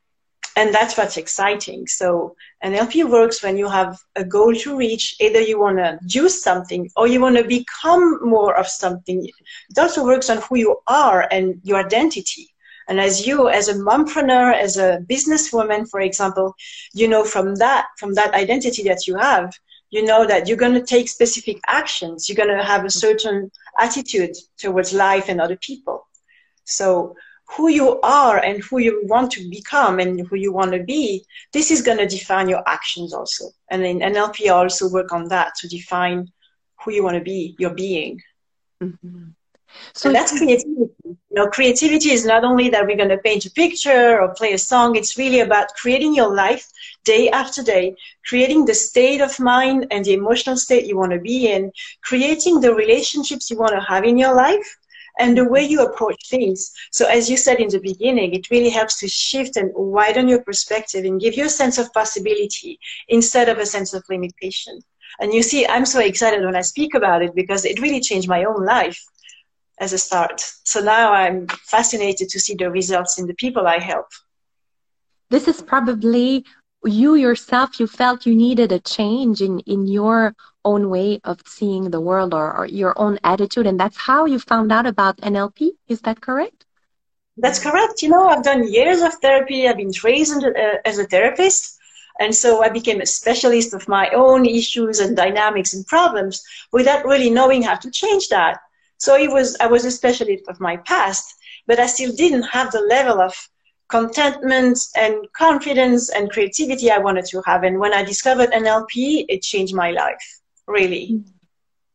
and 0.57 0.73
that's 0.73 0.97
what's 0.97 1.17
exciting. 1.17 1.87
So 1.87 2.37
NLP 2.63 3.09
works 3.09 3.43
when 3.43 3.57
you 3.57 3.69
have 3.69 3.99
a 4.15 4.25
goal 4.25 4.55
to 4.55 4.77
reach. 4.77 5.17
Either 5.21 5.41
you 5.41 5.59
want 5.59 5.79
to 5.79 5.99
do 6.07 6.29
something 6.29 6.89
or 6.97 7.09
you 7.09 7.21
want 7.21 7.37
to 7.37 7.45
become 7.45 8.21
more 8.23 8.57
of 8.57 8.69
something. 8.69 9.25
It 9.27 9.79
also 9.79 10.05
works 10.05 10.31
on 10.31 10.39
who 10.39 10.57
you 10.57 10.77
are 10.87 11.27
and 11.31 11.61
your 11.65 11.85
identity. 11.85 12.49
And 12.87 13.01
as 13.01 13.27
you, 13.27 13.49
as 13.49 13.69
a 13.69 13.75
mompreneur, 13.75 14.55
as 14.55 14.77
a 14.77 14.99
businesswoman, 15.09 15.89
for 15.89 16.01
example, 16.01 16.55
you 16.93 17.09
know 17.09 17.25
from 17.25 17.57
that, 17.57 17.87
from 17.99 18.15
that 18.15 18.35
identity 18.35 18.83
that 18.85 19.07
you 19.07 19.17
have, 19.17 19.53
you 19.91 20.05
know 20.05 20.27
that 20.27 20.47
you're 20.47 20.57
going 20.57 20.75
to 20.75 20.85
take 20.85 21.09
specific 21.09 21.61
actions. 21.67 22.29
You're 22.29 22.37
going 22.37 22.57
to 22.57 22.65
have 22.65 22.85
a 22.85 22.91
certain 22.91 23.51
attitude 23.79 24.37
towards 24.59 24.93
life 24.93 25.29
and 25.29 25.41
other 25.41 25.57
people. 25.57 26.07
So 26.65 27.17
who 27.51 27.69
you 27.69 28.01
are 28.01 28.39
and 28.39 28.63
who 28.65 28.79
you 28.79 29.03
want 29.05 29.31
to 29.33 29.49
become 29.51 30.01
and 30.01 30.27
who 30.27 30.37
you 30.37 30.53
want 30.53 30.73
to 30.73 30.83
be, 30.83 31.25
this 31.53 31.71
is 31.71 31.83
going 31.83 31.99
to 31.99 32.07
define 32.07 32.49
your 32.49 32.63
actions 32.67 33.13
also. 33.13 33.47
And 33.71 33.85
in 33.85 33.99
NLP, 34.01 34.47
I 34.47 34.51
also 34.51 34.89
work 34.89 35.13
on 35.13 35.29
that 35.29 35.55
to 35.57 35.69
define 35.69 36.33
who 36.83 36.93
you 36.93 37.05
want 37.05 37.17
to 37.17 37.23
be, 37.23 37.55
your 37.59 37.75
being. 37.75 38.21
Mm-hmm. 38.83 39.31
So 39.93 40.09
and 40.09 40.17
that's 40.17 40.37
creativity. 40.37 40.91
You 41.05 41.17
know, 41.31 41.49
creativity 41.49 42.11
is 42.11 42.25
not 42.25 42.45
only 42.45 42.69
that 42.69 42.87
we're 42.87 42.97
going 42.97 43.09
to 43.09 43.19
paint 43.19 43.45
a 43.45 43.51
picture 43.51 44.21
or 44.21 44.35
play 44.35 44.53
a 44.53 44.59
song. 44.59 44.95
It's 44.95 45.19
really 45.19 45.41
about 45.41 45.75
creating 45.75 46.15
your 46.15 46.33
life 46.33 46.67
day 47.05 47.29
after 47.31 47.63
day, 47.63 47.97
creating 48.25 48.67
the 48.67 48.75
state 48.75 49.21
of 49.21 49.39
mind 49.41 49.89
and 49.91 50.05
the 50.05 50.13
emotional 50.13 50.57
state 50.57 50.87
you 50.87 50.97
want 50.97 51.13
to 51.13 51.19
be 51.19 51.51
in, 51.51 51.73
creating 52.03 52.61
the 52.61 52.73
relationships 52.73 53.51
you 53.51 53.59
want 53.59 53.73
to 53.73 53.81
have 53.81 54.05
in 54.05 54.17
your 54.17 54.35
life, 54.35 54.77
and 55.19 55.37
the 55.37 55.49
way 55.49 55.63
you 55.65 55.83
approach 55.83 56.29
things. 56.29 56.73
So 56.91 57.07
as 57.07 57.31
you 57.31 57.37
said 57.37 57.61
in 57.61 57.69
the 57.69 57.81
beginning, 57.81 58.35
it 58.35 58.51
really 58.51 58.71
helps 58.71 58.99
to 59.01 59.09
shift 59.09 59.57
and 59.57 59.71
widen 59.75 60.29
your 60.29 60.43
perspective 60.43 61.05
and 61.05 61.21
give 61.21 61.37
you 61.37 61.45
a 61.47 61.49
sense 61.49 61.79
of 61.79 61.93
possibility 61.93 62.79
instead 63.09 63.49
of 63.49 63.59
a 63.59 63.67
sense 63.67 63.95
of 63.95 64.05
limitation. 64.09 64.81
And 65.21 65.33
you 65.33 65.43
see, 65.43 65.67
I'm 65.67 65.87
so 65.87 66.01
excited 66.01 66.45
when 66.45 66.57
I 66.57 66.63
speak 66.63 66.95
about 66.95 67.23
it 67.23 67.35
because 67.35 67.65
it 67.65 67.81
really 67.81 68.01
changed 68.01 68.29
my 68.29 68.45
own 68.45 68.65
life 68.65 69.01
as 69.79 69.93
a 69.93 69.99
start. 69.99 70.41
So 70.65 70.81
now 70.81 71.13
I'm 71.13 71.47
fascinated 71.47 72.29
to 72.31 72.41
see 72.41 72.55
the 72.55 72.71
results 72.71 73.19
in 73.19 73.27
the 73.27 73.35
people 73.35 73.67
I 73.67 73.79
help. 73.79 74.07
This 75.31 75.49
is 75.49 75.63
probably 75.63 76.45
you 76.85 77.15
yourself, 77.15 77.81
you 77.81 77.87
felt 77.87 78.27
you 78.27 78.35
needed 78.35 78.73
a 78.73 78.81
change 78.81 79.41
in, 79.41 79.61
in 79.61 79.87
your 79.87 80.35
own 80.65 80.91
way 80.91 81.21
of 81.25 81.41
seeing 81.47 81.91
the 81.91 82.01
world 82.01 82.35
or, 82.35 82.57
or 82.57 82.67
your 82.67 82.99
own 82.99 83.19
attitude. 83.25 83.67
And 83.67 83.79
that's 83.79 83.97
how 83.97 84.27
you 84.27 84.39
found 84.39 84.73
out 84.73 84.87
about 84.87 85.17
NLP. 85.19 85.73
Is 85.89 86.01
that 86.03 86.21
correct? 86.21 86.65
That's 87.37 87.59
correct. 87.59 88.03
You 88.03 88.11
know, 88.11 88.29
I've 88.29 88.45
done 88.45 88.73
years 88.73 89.03
of 89.03 89.15
therapy. 89.15 89.69
I've 89.69 89.77
been 89.77 89.93
trained 89.93 90.45
uh, 90.45 90.79
as 90.85 90.99
a 90.99 91.05
therapist. 91.05 91.79
And 92.21 92.35
so 92.35 92.63
I 92.63 92.69
became 92.69 93.01
a 93.01 93.07
specialist 93.07 93.75
of 93.75 93.89
my 93.89 94.09
own 94.11 94.47
issues 94.47 95.01
and 95.01 95.17
dynamics 95.17 95.75
and 95.75 95.85
problems 95.87 96.45
without 96.73 97.05
really 97.05 97.31
knowing 97.31 97.63
how 97.63 97.75
to 97.75 97.91
change 97.91 98.29
that. 98.29 98.61
So 98.99 99.17
it 99.17 99.31
was, 99.31 99.57
I 99.61 99.67
was 99.67 99.85
a 99.85 99.91
specialist 99.91 100.45
of 100.49 100.61
my 100.61 100.77
past, 100.79 101.35
but 101.67 101.81
I 101.81 101.87
still 101.87 102.15
didn't 102.15 102.45
have 102.45 102.71
the 102.71 102.81
level 102.81 103.21
of 103.21 103.35
contentment 103.89 104.79
and 104.97 105.27
confidence 105.37 106.11
and 106.11 106.31
creativity 106.31 106.91
I 106.91 106.99
wanted 106.99 107.27
to 107.27 107.43
have. 107.47 107.65
And 107.65 107.79
when 107.79 107.93
I 107.93 108.05
discovered 108.05 108.51
NLP, 108.51 109.27
it 109.29 109.43
changed 109.43 109.75
my 109.75 109.91
life, 109.91 110.41
really, 110.67 111.09
mm. 111.13 111.25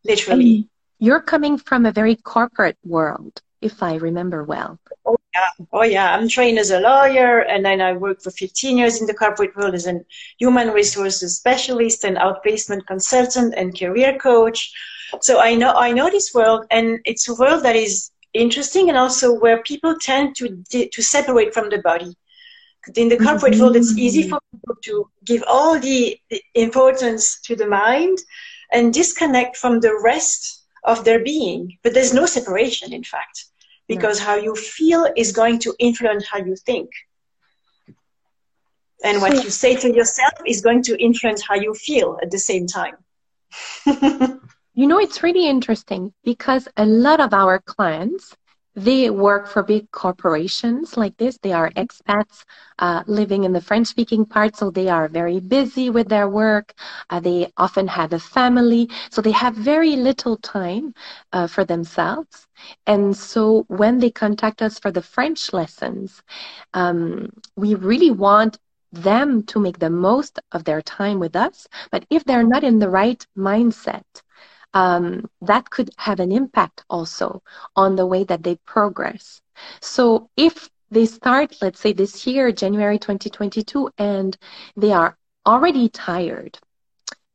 literally. 0.03 0.55
And 0.55 0.69
you're 0.99 1.21
coming 1.21 1.57
from 1.57 1.85
a 1.85 1.91
very 1.91 2.15
corporate 2.15 2.77
world, 2.83 3.41
if 3.61 3.81
I 3.81 3.95
remember 3.95 4.43
well. 4.43 4.79
Oh 5.05 5.17
yeah. 5.33 5.65
Oh, 5.71 5.83
yeah. 5.83 6.15
I'm 6.15 6.27
trained 6.27 6.59
as 6.59 6.71
a 6.71 6.79
lawyer, 6.79 7.39
and 7.39 7.63
then 7.65 7.81
I 7.81 7.93
worked 7.93 8.23
for 8.23 8.31
15 8.31 8.77
years 8.77 8.99
in 8.99 9.07
the 9.07 9.13
corporate 9.13 9.55
world 9.55 9.75
as 9.75 9.87
a 9.87 10.01
human 10.37 10.69
resources 10.69 11.37
specialist 11.37 12.03
and 12.03 12.17
outplacement 12.17 12.85
consultant 12.87 13.53
and 13.55 13.77
career 13.77 14.17
coach. 14.17 14.71
So 15.21 15.39
I 15.39 15.55
know 15.55 15.73
I 15.73 15.91
know 15.91 16.09
this 16.09 16.33
world, 16.33 16.65
and 16.69 16.99
it's 17.05 17.27
a 17.29 17.35
world 17.35 17.63
that 17.63 17.75
is 17.75 18.11
interesting, 18.33 18.89
and 18.89 18.97
also 18.97 19.33
where 19.33 19.63
people 19.63 19.95
tend 19.99 20.35
to 20.37 20.63
to 20.71 21.01
separate 21.01 21.53
from 21.53 21.69
the 21.69 21.79
body. 21.79 22.15
In 22.95 23.09
the 23.09 23.17
corporate 23.17 23.53
mm-hmm. 23.53 23.61
world, 23.61 23.75
it's 23.75 23.97
easy 23.97 24.29
for 24.29 24.39
people 24.51 24.75
to 24.83 25.09
give 25.25 25.43
all 25.47 25.77
the, 25.79 26.17
the 26.29 26.41
importance 26.55 27.39
to 27.41 27.55
the 27.55 27.67
mind 27.67 28.17
and 28.71 28.93
disconnect 28.93 29.57
from 29.57 29.79
the 29.79 29.99
rest 30.03 30.65
of 30.83 31.03
their 31.03 31.23
being. 31.23 31.77
But 31.83 31.93
there's 31.93 32.13
no 32.13 32.25
separation, 32.25 32.93
in 32.93 33.03
fact 33.03 33.45
because 33.89 34.19
how 34.19 34.35
you 34.35 34.55
feel 34.55 35.11
is 35.17 35.33
going 35.33 35.59
to 35.59 35.75
influence 35.79 36.25
how 36.31 36.37
you 36.37 36.55
think. 36.55 36.89
And 39.03 39.19
what 39.21 39.33
hmm. 39.33 39.39
you 39.39 39.49
say 39.49 39.75
to 39.75 39.93
yourself 39.93 40.33
is 40.45 40.61
going 40.61 40.83
to 40.83 41.03
influence 41.03 41.41
how 41.45 41.55
you 41.55 41.73
feel 41.73 42.17
at 42.21 42.31
the 42.31 42.37
same 42.37 42.67
time. 42.67 42.95
you 44.73 44.87
know, 44.87 44.99
it's 44.99 45.23
really 45.23 45.47
interesting 45.47 46.13
because 46.23 46.67
a 46.77 46.85
lot 46.85 47.19
of 47.19 47.33
our 47.33 47.59
clients 47.59 48.35
they 48.79 49.09
work 49.09 49.47
for 49.47 49.63
big 49.63 49.91
corporations 49.91 50.97
like 50.97 51.17
this. 51.17 51.37
They 51.37 51.53
are 51.53 51.71
expats 51.71 52.45
uh, 52.79 53.03
living 53.07 53.43
in 53.43 53.53
the 53.53 53.61
French 53.61 53.87
speaking 53.87 54.25
part, 54.25 54.55
so 54.55 54.69
they 54.71 54.87
are 54.89 55.07
very 55.07 55.39
busy 55.39 55.89
with 55.89 56.09
their 56.09 56.29
work. 56.29 56.73
Uh, 57.09 57.19
they 57.19 57.51
often 57.57 57.87
have 57.87 58.13
a 58.13 58.19
family, 58.19 58.89
so 59.09 59.21
they 59.21 59.31
have 59.31 59.55
very 59.55 59.95
little 59.95 60.37
time 60.37 60.93
uh, 61.33 61.47
for 61.47 61.65
themselves. 61.65 62.47
And 62.87 63.15
so 63.15 63.65
when 63.67 63.99
they 63.99 64.11
contact 64.11 64.61
us 64.61 64.79
for 64.79 64.91
the 64.91 65.01
French 65.01 65.53
lessons, 65.53 66.21
um, 66.73 67.29
we 67.55 67.75
really 67.75 68.11
want 68.11 68.57
them 68.91 69.43
to 69.43 69.59
make 69.59 69.79
the 69.79 69.89
most 69.89 70.39
of 70.51 70.63
their 70.65 70.81
time 70.81 71.19
with 71.19 71.35
us. 71.35 71.67
But 71.91 72.05
if 72.09 72.23
they're 72.23 72.43
not 72.43 72.63
in 72.63 72.79
the 72.79 72.89
right 72.89 73.25
mindset, 73.37 74.05
um, 74.73 75.29
that 75.41 75.69
could 75.69 75.91
have 75.97 76.19
an 76.19 76.31
impact 76.31 76.83
also 76.89 77.41
on 77.75 77.95
the 77.95 78.05
way 78.05 78.23
that 78.23 78.43
they 78.43 78.55
progress. 78.65 79.41
So 79.81 80.29
if 80.37 80.69
they 80.91 81.05
start, 81.05 81.55
let's 81.61 81.79
say 81.79 81.93
this 81.93 82.25
year, 82.27 82.51
January 82.51 82.99
2022, 82.99 83.89
and 83.97 84.37
they 84.75 84.91
are 84.91 85.17
already 85.45 85.89
tired, 85.89 86.59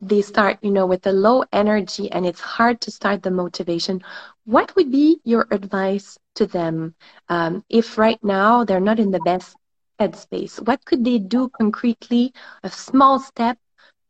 they 0.00 0.22
start, 0.22 0.58
you 0.62 0.70
know, 0.70 0.86
with 0.86 1.06
a 1.06 1.12
low 1.12 1.44
energy 1.52 2.10
and 2.10 2.26
it's 2.26 2.40
hard 2.40 2.80
to 2.82 2.90
start 2.90 3.22
the 3.22 3.30
motivation. 3.30 4.02
What 4.44 4.74
would 4.76 4.90
be 4.90 5.20
your 5.24 5.46
advice 5.50 6.18
to 6.36 6.46
them 6.46 6.94
um, 7.28 7.64
if 7.68 7.98
right 7.98 8.22
now 8.22 8.64
they're 8.64 8.80
not 8.80 8.98
in 9.00 9.10
the 9.12 9.20
best 9.20 9.56
headspace? 10.00 10.60
What 10.66 10.84
could 10.84 11.04
they 11.04 11.18
do 11.18 11.48
concretely, 11.48 12.32
a 12.62 12.70
small 12.70 13.18
step 13.18 13.58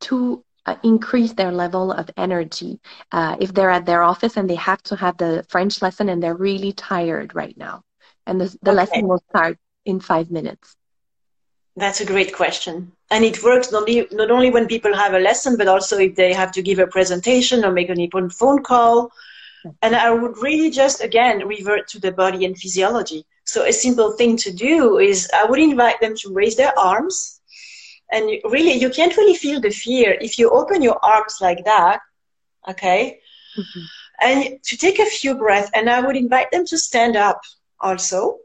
to 0.00 0.43
uh, 0.66 0.76
increase 0.82 1.32
their 1.32 1.52
level 1.52 1.92
of 1.92 2.10
energy 2.16 2.80
uh, 3.12 3.36
if 3.40 3.52
they're 3.52 3.70
at 3.70 3.86
their 3.86 4.02
office 4.02 4.36
and 4.36 4.48
they 4.48 4.54
have 4.54 4.82
to 4.82 4.96
have 4.96 5.16
the 5.18 5.44
French 5.48 5.82
lesson 5.82 6.08
and 6.08 6.22
they're 6.22 6.36
really 6.36 6.72
tired 6.72 7.34
right 7.34 7.56
now. 7.56 7.82
And 8.26 8.40
the, 8.40 8.46
the 8.62 8.70
okay. 8.70 8.76
lesson 8.76 9.08
will 9.08 9.22
start 9.30 9.58
in 9.84 10.00
five 10.00 10.30
minutes. 10.30 10.76
That's 11.76 12.00
a 12.00 12.06
great 12.06 12.34
question. 12.34 12.92
And 13.10 13.24
it 13.24 13.42
works 13.42 13.72
not 13.72 13.88
only, 13.88 14.06
not 14.12 14.30
only 14.30 14.50
when 14.50 14.66
people 14.66 14.94
have 14.94 15.14
a 15.14 15.18
lesson, 15.18 15.56
but 15.56 15.68
also 15.68 15.98
if 15.98 16.14
they 16.14 16.32
have 16.32 16.52
to 16.52 16.62
give 16.62 16.78
a 16.78 16.86
presentation 16.86 17.64
or 17.64 17.72
make 17.72 17.90
an 17.90 18.00
important 18.00 18.32
phone 18.32 18.62
call. 18.62 19.10
And 19.82 19.96
I 19.96 20.10
would 20.10 20.38
really 20.38 20.70
just, 20.70 21.02
again, 21.02 21.46
revert 21.46 21.88
to 21.88 21.98
the 21.98 22.12
body 22.12 22.44
and 22.44 22.56
physiology. 22.56 23.24
So 23.44 23.64
a 23.64 23.72
simple 23.72 24.12
thing 24.12 24.36
to 24.38 24.52
do 24.52 24.98
is 24.98 25.28
I 25.34 25.44
would 25.44 25.58
invite 25.58 26.00
them 26.00 26.14
to 26.16 26.32
raise 26.32 26.56
their 26.56 26.78
arms 26.78 27.40
and 28.14 28.30
really 28.44 28.74
you 28.74 28.88
can't 28.88 29.16
really 29.16 29.34
feel 29.34 29.60
the 29.60 29.70
fear 29.70 30.16
if 30.20 30.38
you 30.38 30.48
open 30.50 30.80
your 30.80 30.98
arms 31.04 31.38
like 31.40 31.64
that 31.64 32.00
okay 32.68 33.20
mm-hmm. 33.58 33.84
and 34.22 34.62
to 34.62 34.76
take 34.76 34.98
a 35.00 35.14
few 35.18 35.34
breaths 35.34 35.70
and 35.74 35.90
i 35.90 36.00
would 36.00 36.16
invite 36.16 36.50
them 36.50 36.64
to 36.64 36.78
stand 36.78 37.16
up 37.16 37.40
also 37.80 38.38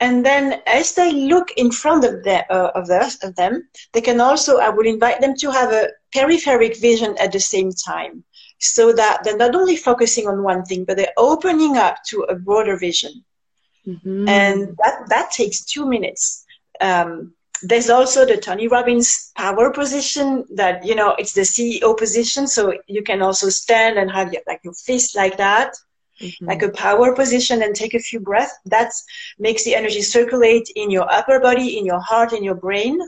and 0.00 0.26
then 0.26 0.60
as 0.66 0.94
they 0.94 1.12
look 1.12 1.52
in 1.56 1.70
front 1.70 2.04
of, 2.04 2.24
the, 2.24 2.44
uh, 2.52 2.72
of, 2.74 2.88
the, 2.88 3.18
of 3.22 3.36
them 3.36 3.68
they 3.92 4.00
can 4.00 4.20
also 4.20 4.58
i 4.58 4.68
would 4.68 4.86
invite 4.86 5.20
them 5.20 5.34
to 5.36 5.50
have 5.50 5.72
a 5.72 5.88
peripheric 6.14 6.80
vision 6.80 7.16
at 7.18 7.32
the 7.32 7.40
same 7.40 7.70
time 7.72 8.24
so 8.58 8.92
that 8.92 9.22
they're 9.22 9.36
not 9.36 9.54
only 9.54 9.76
focusing 9.76 10.26
on 10.26 10.42
one 10.42 10.64
thing 10.64 10.84
but 10.84 10.96
they're 10.96 11.16
opening 11.16 11.76
up 11.76 11.96
to 12.04 12.22
a 12.22 12.34
broader 12.34 12.76
vision 12.76 13.24
mm-hmm. 13.86 14.28
and 14.28 14.76
that 14.82 15.08
that 15.08 15.30
takes 15.30 15.64
two 15.64 15.86
minutes 15.86 16.44
um, 16.80 17.32
there's 17.62 17.90
also 17.90 18.26
the 18.26 18.36
Tony 18.36 18.68
Robbins 18.68 19.32
power 19.36 19.70
position 19.70 20.44
that, 20.54 20.84
you 20.84 20.94
know, 20.94 21.14
it's 21.18 21.32
the 21.32 21.42
CEO 21.42 21.96
position. 21.96 22.46
So 22.46 22.74
you 22.86 23.02
can 23.02 23.22
also 23.22 23.48
stand 23.48 23.98
and 23.98 24.10
have 24.10 24.32
your, 24.32 24.42
like 24.46 24.60
your 24.64 24.74
fist 24.74 25.16
like 25.16 25.36
that, 25.36 25.74
mm-hmm. 26.20 26.46
like 26.46 26.62
a 26.62 26.70
power 26.70 27.14
position 27.14 27.62
and 27.62 27.74
take 27.74 27.94
a 27.94 28.00
few 28.00 28.20
breaths. 28.20 28.54
That 28.66 28.92
makes 29.38 29.64
the 29.64 29.74
energy 29.74 30.02
circulate 30.02 30.70
in 30.74 30.90
your 30.90 31.10
upper 31.10 31.40
body, 31.40 31.78
in 31.78 31.86
your 31.86 32.00
heart, 32.00 32.32
in 32.32 32.42
your 32.42 32.56
brain. 32.56 33.00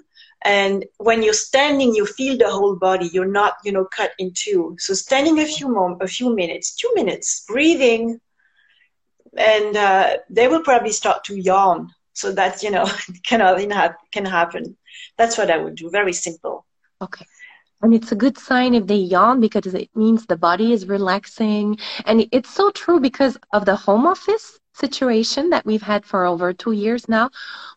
And 0.44 0.84
when 0.98 1.22
you're 1.22 1.32
standing, 1.32 1.94
you 1.94 2.06
feel 2.06 2.36
the 2.36 2.50
whole 2.50 2.76
body. 2.76 3.08
You're 3.12 3.24
not, 3.24 3.54
you 3.64 3.72
know, 3.72 3.86
cut 3.86 4.12
in 4.18 4.32
two. 4.34 4.76
So 4.78 4.94
standing 4.94 5.40
a 5.40 5.46
few 5.46 5.68
moments, 5.68 6.04
a 6.04 6.08
few 6.08 6.34
minutes, 6.34 6.74
two 6.74 6.92
minutes, 6.94 7.44
breathing, 7.48 8.20
and 9.36 9.76
uh, 9.76 10.16
they 10.30 10.46
will 10.48 10.62
probably 10.62 10.92
start 10.92 11.24
to 11.24 11.34
yawn 11.34 11.90
so 12.14 12.32
that 12.32 12.62
you 12.62 12.70
know 12.70 12.86
can 13.26 13.40
can 14.12 14.24
happen. 14.24 14.76
That's 15.18 15.36
what 15.36 15.50
I 15.50 15.58
would 15.58 15.76
do. 15.76 15.90
Very 15.90 16.12
simple. 16.12 16.64
Okay. 17.02 17.26
And 17.82 17.92
it's 17.92 18.12
a 18.12 18.16
good 18.16 18.38
sign 18.38 18.72
if 18.74 18.86
they 18.86 18.96
yawn 18.96 19.40
because 19.40 19.74
it 19.74 19.90
means 19.94 20.24
the 20.24 20.38
body 20.38 20.72
is 20.72 20.86
relaxing. 20.86 21.78
And 22.06 22.26
it's 22.32 22.48
so 22.48 22.70
true 22.70 22.98
because 22.98 23.36
of 23.52 23.66
the 23.66 23.76
home 23.76 24.06
office 24.06 24.58
situation 24.72 25.50
that 25.50 25.66
we've 25.66 25.82
had 25.82 26.04
for 26.04 26.24
over 26.24 26.52
two 26.52 26.72
years 26.72 27.08
now. 27.08 27.30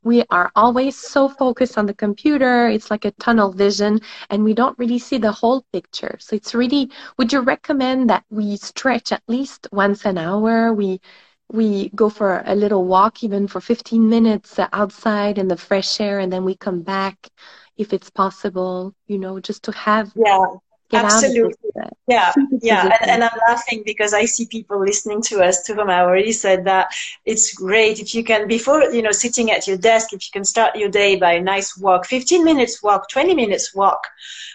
We 0.04 0.23
are 0.30 0.50
always 0.56 0.97
so 0.97 1.28
focused 1.28 1.78
on 1.78 1.86
the 1.86 1.93
computer. 1.93 2.69
It's 2.69 2.89
like 2.89 3.04
a 3.04 3.12
tunnel 3.12 3.52
vision 3.52 4.00
and 4.30 4.43
we 4.43 4.54
don't 4.54 4.80
really 4.80 5.00
see 5.00 5.17
the 5.17 5.32
whole 5.32 5.65
picture. 5.73 6.17
So 6.19 6.36
it's 6.36 6.56
really, 6.56 6.89
would 7.17 7.34
you 7.34 7.41
recommend 7.41 8.10
that 8.10 8.23
we 8.30 8.56
stretch 8.58 9.12
at 9.12 9.23
least 9.28 9.67
once 9.73 10.06
an 10.06 10.17
hour? 10.17 10.73
We 10.73 11.02
we 11.51 11.89
go 11.89 12.10
for 12.10 12.43
a 12.45 12.55
little 12.55 12.86
walk, 12.86 13.23
even 13.23 13.47
for 13.47 13.62
15 13.62 14.10
minutes 14.10 14.60
outside 14.73 15.38
in 15.38 15.47
the 15.47 15.57
fresh 15.57 15.99
air, 16.01 16.19
and 16.19 16.31
then 16.31 16.43
we 16.43 16.55
come 16.55 16.81
back 16.81 17.29
if 17.77 17.93
it's 17.93 18.10
possible, 18.10 18.93
you 19.07 19.17
know, 19.17 19.39
just 19.39 19.63
to 19.63 19.71
have 19.71 20.12
yeah. 20.15 20.45
Absolutely. 20.93 21.69
Uh, 21.80 21.89
yeah. 22.08 22.34
Yeah. 22.62 22.84
And, 23.02 23.12
and, 23.12 23.23
I'm 23.23 23.38
laughing 23.50 23.84
because 23.86 24.13
I 24.13 24.26
see 24.26 24.47
people 24.47 24.80
listening 24.80 25.21
to 25.23 25.43
us 25.43 25.63
to 25.63 25.76
whom 25.76 25.89
I 25.89 26.00
already 26.00 26.32
said 26.32 26.63
that 26.65 26.88
it's 27.26 27.54
great 27.54 28.00
if 28.00 28.15
you 28.15 28.23
can, 28.23 28.47
before, 28.47 28.84
you 28.84 29.02
know, 29.02 29.12
sitting 29.12 29.52
at 29.52 29.67
your 29.67 29.78
desk, 29.78 30.13
if 30.13 30.23
you 30.26 30.32
can 30.32 30.45
start 30.45 30.78
your 30.78 30.89
day 30.89 31.17
by 31.17 31.34
a 31.34 31.41
nice 31.41 31.78
walk, 31.78 32.06
15 32.06 32.43
minutes 32.43 32.82
walk, 32.82 33.10
20 33.10 33.36
minutes 33.36 33.76
walk, 33.76 34.08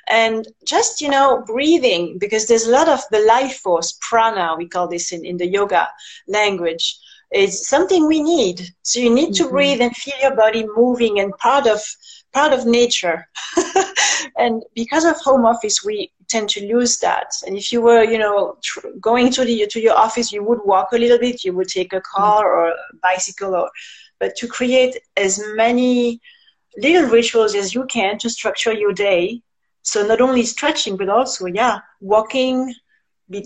and 0.09 0.49
just 0.65 1.01
you 1.01 1.09
know 1.09 1.43
breathing 1.47 2.19
because 2.19 2.47
there's 2.47 2.67
a 2.67 2.71
lot 2.71 2.89
of 2.89 3.01
the 3.11 3.21
life 3.21 3.57
force 3.59 3.99
prana 4.01 4.55
we 4.57 4.67
call 4.67 4.89
this 4.89 5.13
in, 5.13 5.25
in 5.25 5.37
the 5.37 5.47
yoga 5.47 5.89
language 6.29 6.99
is 7.33 7.67
something 7.67 8.07
we 8.07 8.23
need 8.23 8.69
so 8.83 8.99
you 9.01 9.13
need 9.13 9.33
to 9.35 9.45
mm-hmm. 9.45 9.53
breathe 9.53 9.81
and 9.81 9.97
feel 9.97 10.15
your 10.21 10.37
body 10.37 10.67
moving 10.77 11.21
and 11.21 11.37
part 11.39 11.67
of 11.67 11.81
part 12.33 12.53
of 12.53 12.67
nature 12.67 13.29
and 14.37 14.63
because 14.75 15.05
of 15.05 15.17
home 15.17 15.47
office 15.47 15.85
we 15.85 16.11
tend 16.33 16.49
to 16.49 16.67
lose 16.73 16.99
that 16.99 17.31
and 17.47 17.57
if 17.63 17.73
you 17.73 17.81
were 17.87 18.03
you 18.15 18.19
know 18.25 18.57
tr- 18.63 18.95
going 19.09 19.31
to 19.31 19.45
the 19.45 19.67
to 19.75 19.81
your 19.87 19.97
office 20.07 20.33
you 20.33 20.43
would 20.49 20.63
walk 20.73 20.89
a 20.93 21.03
little 21.05 21.19
bit 21.27 21.45
you 21.45 21.53
would 21.57 21.69
take 21.69 21.93
a 21.93 22.01
car 22.15 22.45
mm-hmm. 22.45 22.59
or 22.59 22.69
a 22.69 22.97
bicycle 23.09 23.55
or 23.55 23.71
but 24.21 24.37
to 24.37 24.47
create 24.59 24.95
as 25.17 25.41
many 25.63 26.21
little 26.85 27.09
rituals 27.17 27.55
as 27.55 27.75
you 27.75 27.85
can 27.97 28.19
to 28.19 28.31
structure 28.39 28.73
your 28.73 28.93
day 28.93 29.43
so 29.83 30.07
not 30.07 30.21
only 30.21 30.45
stretching, 30.45 30.97
but 30.97 31.09
also, 31.09 31.47
yeah, 31.47 31.81
walking 32.01 32.75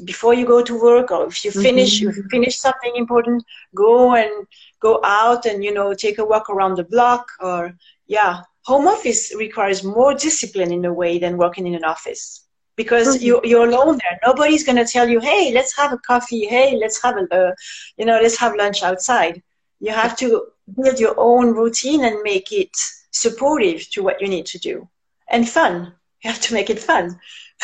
before 0.05 0.35
you 0.35 0.45
go 0.45 0.63
to 0.63 0.81
work 0.83 1.13
or 1.13 1.27
if 1.29 1.45
you 1.45 1.53
finish 1.53 2.01
mm-hmm. 2.01 2.21
you 2.21 2.29
finish 2.29 2.59
something 2.59 2.97
important 2.97 3.45
go 3.73 4.17
and 4.17 4.47
go 4.81 5.01
out 5.05 5.47
and 5.47 5.63
you 5.63 5.73
know 5.73 5.95
take 5.95 6.19
a 6.19 6.25
walk 6.25 6.51
around 6.51 6.75
the 6.75 6.83
block 6.83 7.25
or 7.39 7.73
yeah 8.09 8.41
home 8.63 8.89
office 8.89 9.33
requires 9.37 9.85
more 9.85 10.13
discipline 10.13 10.73
in 10.73 10.85
a 10.87 10.93
way 10.93 11.21
than 11.21 11.37
working 11.37 11.69
in 11.69 11.75
an 11.77 11.85
office 11.85 12.46
because 12.77 13.17
mm-hmm. 13.17 13.25
you, 13.27 13.41
you're 13.45 13.69
alone 13.69 13.99
there 14.03 14.19
nobody's 14.25 14.65
going 14.65 14.77
to 14.77 14.85
tell 14.85 15.09
you 15.09 15.21
hey 15.21 15.53
let's 15.53 15.77
have 15.77 15.93
a 15.93 15.99
coffee 15.99 16.47
hey 16.47 16.77
let's 16.77 17.03
have 17.03 17.17
a 17.17 17.35
uh, 17.35 17.53
you 17.97 18.05
know 18.05 18.19
let's 18.23 18.39
have 18.39 18.55
lunch 18.57 18.83
outside 18.83 19.43
you 19.81 19.93
have 19.93 20.17
to 20.17 20.47
build 20.77 20.99
your 20.99 21.15
own 21.19 21.55
routine 21.55 22.05
and 22.05 22.23
make 22.23 22.53
it 22.53 22.71
supportive 23.11 23.89
to 23.91 24.03
what 24.03 24.21
you 24.21 24.29
need 24.29 24.47
to 24.47 24.59
do 24.59 24.89
and 25.29 25.49
fun 25.49 25.93
you 26.23 26.31
have 26.31 26.41
to 26.41 26.55
make 26.55 26.71
it 26.71 26.79
fun. 26.79 27.19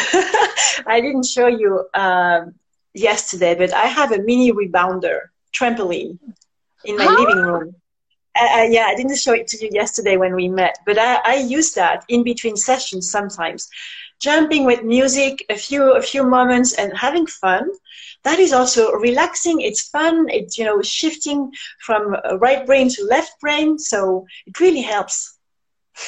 I 0.86 1.00
didn't 1.00 1.26
show 1.26 1.48
you 1.48 1.88
um, 1.94 2.54
yesterday, 2.94 3.54
but 3.54 3.72
I 3.72 3.86
have 3.86 4.12
a 4.12 4.18
mini 4.18 4.52
rebounder 4.52 5.18
trampoline 5.52 6.18
in 6.84 6.96
my 6.96 7.06
living 7.06 7.42
room. 7.42 7.74
uh, 8.36 8.66
yeah, 8.70 8.86
I 8.86 8.94
didn't 8.94 9.16
show 9.16 9.32
it 9.32 9.48
to 9.48 9.64
you 9.64 9.70
yesterday 9.72 10.16
when 10.16 10.34
we 10.34 10.48
met, 10.48 10.78
but 10.86 10.98
I, 10.98 11.16
I 11.24 11.34
use 11.36 11.72
that 11.72 12.04
in 12.08 12.22
between 12.22 12.56
sessions 12.56 13.10
sometimes. 13.10 13.68
Jumping 14.22 14.64
with 14.64 14.84
music, 14.84 15.44
a 15.50 15.56
few 15.56 15.92
a 15.92 16.02
few 16.02 16.22
moments, 16.24 16.72
and 16.74 16.96
having 16.96 17.26
fun. 17.26 17.68
That 18.24 18.38
is 18.38 18.52
also 18.52 18.92
relaxing. 18.92 19.60
It's 19.60 19.88
fun. 19.88 20.26
It's 20.30 20.56
you 20.58 20.64
know 20.64 20.80
shifting 20.82 21.50
from 21.80 22.16
right 22.40 22.64
brain 22.64 22.88
to 22.90 23.04
left 23.04 23.40
brain, 23.40 23.78
so 23.78 24.26
it 24.46 24.60
really 24.60 24.82
helps 24.82 25.31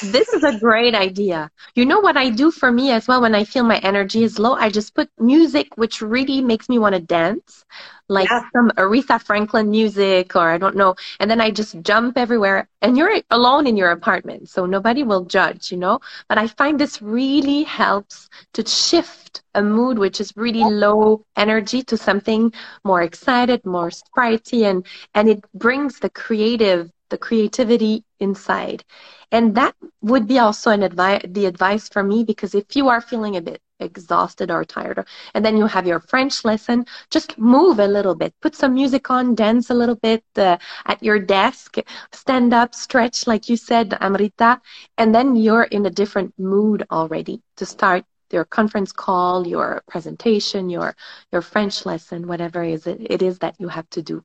this 0.01 0.29
is 0.29 0.43
a 0.43 0.59
great 0.59 0.95
idea. 0.95 1.49
You 1.75 1.85
know 1.85 1.99
what 1.99 2.17
I 2.17 2.29
do 2.29 2.51
for 2.51 2.71
me 2.71 2.91
as 2.91 3.07
well 3.07 3.21
when 3.21 3.35
I 3.35 3.43
feel 3.43 3.63
my 3.63 3.77
energy 3.77 4.23
is 4.23 4.39
low? 4.39 4.53
I 4.55 4.69
just 4.69 4.93
put 4.93 5.09
music 5.19 5.77
which 5.77 6.01
really 6.01 6.41
makes 6.41 6.69
me 6.69 6.79
want 6.79 6.95
to 6.95 7.01
dance, 7.01 7.65
like 8.09 8.29
yeah. 8.29 8.41
some 8.53 8.71
Aretha 8.77 9.21
Franklin 9.21 9.69
music 9.69 10.35
or 10.35 10.49
I 10.49 10.57
don't 10.57 10.75
know. 10.75 10.95
And 11.19 11.29
then 11.29 11.39
I 11.39 11.51
just 11.51 11.81
jump 11.81 12.17
everywhere. 12.17 12.67
And 12.81 12.97
you're 12.97 13.21
alone 13.31 13.67
in 13.67 13.77
your 13.77 13.91
apartment, 13.91 14.49
so 14.49 14.65
nobody 14.65 15.03
will 15.03 15.25
judge, 15.25 15.71
you 15.71 15.77
know? 15.77 15.99
But 16.27 16.37
I 16.37 16.47
find 16.47 16.79
this 16.79 17.01
really 17.01 17.63
helps 17.63 18.29
to 18.53 18.65
shift 18.65 19.43
a 19.53 19.61
mood 19.61 19.97
which 19.97 20.19
is 20.19 20.33
really 20.35 20.63
low 20.63 21.25
energy 21.35 21.83
to 21.83 21.97
something 21.97 22.53
more 22.83 23.01
excited, 23.01 23.65
more 23.65 23.91
sprightly, 23.91 24.65
and, 24.65 24.85
and 25.13 25.29
it 25.29 25.43
brings 25.53 25.99
the 25.99 26.09
creative 26.09 26.91
the 27.09 27.17
creativity 27.17 28.03
inside. 28.19 28.83
And 29.31 29.55
that 29.55 29.75
would 30.01 30.27
be 30.27 30.39
also 30.39 30.71
an 30.71 30.83
advice, 30.83 31.21
the 31.27 31.45
advice 31.45 31.89
for 31.89 32.03
me, 32.03 32.23
because 32.23 32.53
if 32.55 32.75
you 32.75 32.87
are 32.89 33.01
feeling 33.01 33.35
a 33.35 33.41
bit 33.41 33.61
exhausted 33.79 34.51
or 34.51 34.63
tired, 34.63 35.05
and 35.33 35.43
then 35.45 35.57
you 35.57 35.65
have 35.67 35.85
your 35.87 35.99
French 35.99 36.45
lesson, 36.45 36.85
just 37.09 37.37
move 37.37 37.79
a 37.79 37.87
little 37.87 38.15
bit, 38.15 38.33
put 38.41 38.55
some 38.55 38.73
music 38.73 39.09
on, 39.09 39.35
dance 39.35 39.69
a 39.69 39.73
little 39.73 39.95
bit 39.95 40.23
uh, 40.37 40.57
at 40.85 41.03
your 41.03 41.19
desk, 41.19 41.77
stand 42.11 42.53
up, 42.53 42.73
stretch, 42.73 43.27
like 43.27 43.49
you 43.49 43.57
said, 43.57 43.93
Amrita, 43.99 44.61
and 44.97 45.13
then 45.13 45.35
you're 45.35 45.63
in 45.63 45.85
a 45.85 45.89
different 45.89 46.33
mood 46.39 46.85
already 46.91 47.41
to 47.57 47.65
start 47.65 48.05
your 48.31 48.45
conference 48.45 48.91
call, 48.91 49.47
your 49.47 49.83
presentation, 49.87 50.69
your 50.69 50.95
your 51.31 51.41
French 51.41 51.85
lesson, 51.85 52.27
whatever 52.27 52.63
it 52.63 52.73
is 52.73 52.87
it 52.87 53.21
is 53.21 53.39
that 53.39 53.55
you 53.59 53.67
have 53.69 53.89
to 53.91 54.01
do. 54.01 54.23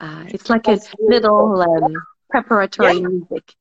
Uh, 0.00 0.24
it's 0.28 0.50
like 0.50 0.66
a 0.68 0.78
little 0.98 1.62
um, 1.62 1.94
preparatory 2.30 2.98
yeah. 2.98 3.08
music. 3.08 3.54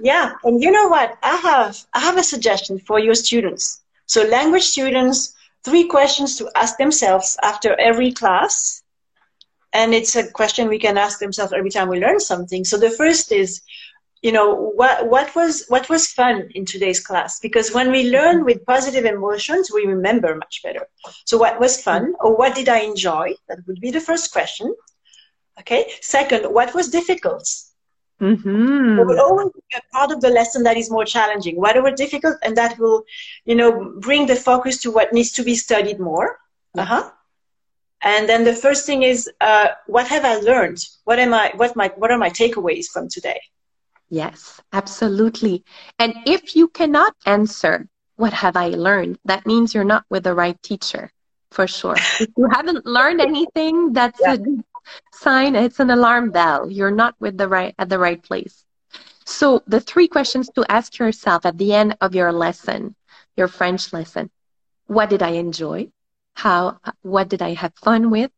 Yeah, 0.00 0.32
and 0.44 0.62
you 0.62 0.70
know 0.70 0.88
what? 0.88 1.18
I 1.22 1.36
have 1.36 1.78
I 1.92 2.00
have 2.00 2.18
a 2.18 2.22
suggestion 2.22 2.78
for 2.78 2.98
your 2.98 3.14
students. 3.14 3.80
So 4.06 4.22
language 4.24 4.64
students, 4.64 5.34
three 5.64 5.84
questions 5.84 6.36
to 6.36 6.50
ask 6.54 6.76
themselves 6.76 7.36
after 7.42 7.78
every 7.78 8.12
class. 8.12 8.82
And 9.72 9.94
it's 9.94 10.16
a 10.16 10.30
question 10.30 10.68
we 10.68 10.78
can 10.78 10.98
ask 10.98 11.18
themselves 11.18 11.52
every 11.52 11.70
time 11.70 11.88
we 11.88 11.98
learn 11.98 12.20
something. 12.20 12.64
So 12.64 12.76
the 12.76 12.90
first 12.90 13.32
is, 13.32 13.62
you 14.20 14.30
know, 14.30 14.54
what 14.54 15.08
what 15.08 15.34
was 15.34 15.64
what 15.68 15.88
was 15.88 16.12
fun 16.12 16.50
in 16.54 16.66
today's 16.66 17.00
class? 17.00 17.40
Because 17.40 17.72
when 17.72 17.90
we 17.90 18.10
learn 18.10 18.44
with 18.44 18.66
positive 18.66 19.06
emotions, 19.06 19.70
we 19.72 19.86
remember 19.86 20.34
much 20.34 20.60
better. 20.62 20.86
So 21.24 21.38
what 21.38 21.58
was 21.58 21.82
fun 21.82 22.14
or 22.20 22.36
what 22.36 22.54
did 22.54 22.68
I 22.68 22.80
enjoy? 22.80 23.34
That 23.48 23.66
would 23.66 23.80
be 23.80 23.90
the 23.90 24.00
first 24.00 24.32
question. 24.32 24.74
Okay. 25.60 25.92
Second, 26.00 26.52
what 26.52 26.74
was 26.74 26.88
difficult? 26.88 27.48
Mm-hmm. 28.20 28.98
Will 28.98 29.20
always 29.20 29.50
be 29.52 29.76
a 29.76 29.80
part 29.92 30.12
of 30.12 30.20
the 30.20 30.30
lesson 30.30 30.62
that 30.62 30.76
is 30.76 30.90
more 30.90 31.04
challenging, 31.04 31.56
whatever 31.56 31.90
difficult, 31.90 32.36
and 32.42 32.56
that 32.56 32.78
will, 32.78 33.02
you 33.44 33.56
know, 33.56 33.94
bring 33.98 34.26
the 34.26 34.36
focus 34.36 34.78
to 34.82 34.92
what 34.92 35.12
needs 35.12 35.32
to 35.32 35.42
be 35.42 35.56
studied 35.56 35.98
more. 35.98 36.38
Uh-huh. 36.78 37.10
And 38.02 38.28
then 38.28 38.44
the 38.44 38.54
first 38.54 38.86
thing 38.86 39.02
is, 39.02 39.28
uh, 39.40 39.68
what 39.86 40.06
have 40.06 40.24
I 40.24 40.36
learned? 40.36 40.78
What 41.04 41.18
am 41.18 41.34
I? 41.34 41.52
What 41.56 41.74
my? 41.74 41.90
What 41.96 42.10
are 42.12 42.18
my 42.18 42.30
takeaways 42.30 42.86
from 42.86 43.08
today? 43.08 43.40
Yes, 44.08 44.60
absolutely. 44.72 45.64
And 45.98 46.14
if 46.26 46.54
you 46.54 46.68
cannot 46.68 47.14
answer, 47.26 47.88
what 48.16 48.32
have 48.32 48.56
I 48.56 48.68
learned? 48.68 49.18
That 49.24 49.46
means 49.46 49.74
you're 49.74 49.84
not 49.84 50.04
with 50.10 50.24
the 50.24 50.34
right 50.34 50.60
teacher, 50.62 51.10
for 51.50 51.66
sure. 51.66 51.96
if 52.20 52.28
you 52.36 52.48
haven't 52.52 52.86
learned 52.86 53.20
anything, 53.20 53.92
that's 53.92 54.20
yeah. 54.20 54.34
a 54.34 54.38
sign 55.12 55.54
it's 55.56 55.80
an 55.80 55.90
alarm 55.90 56.30
bell. 56.30 56.70
You're 56.70 56.90
not 56.90 57.14
with 57.20 57.36
the 57.38 57.48
right 57.48 57.74
at 57.78 57.88
the 57.88 57.98
right 57.98 58.22
place. 58.22 58.64
So 59.24 59.62
the 59.66 59.80
three 59.80 60.08
questions 60.08 60.50
to 60.54 60.64
ask 60.68 60.98
yourself 60.98 61.46
at 61.46 61.58
the 61.58 61.72
end 61.74 61.96
of 62.00 62.14
your 62.14 62.32
lesson 62.32 62.94
your 63.36 63.48
french 63.48 63.92
lesson 63.92 64.30
what 64.86 65.08
did 65.10 65.22
i 65.22 65.30
enjoy? 65.30 65.88
How 66.34 66.78
what 67.02 67.28
did 67.28 67.42
i 67.42 67.54
have 67.54 67.74
fun 67.76 68.10
with? 68.10 68.30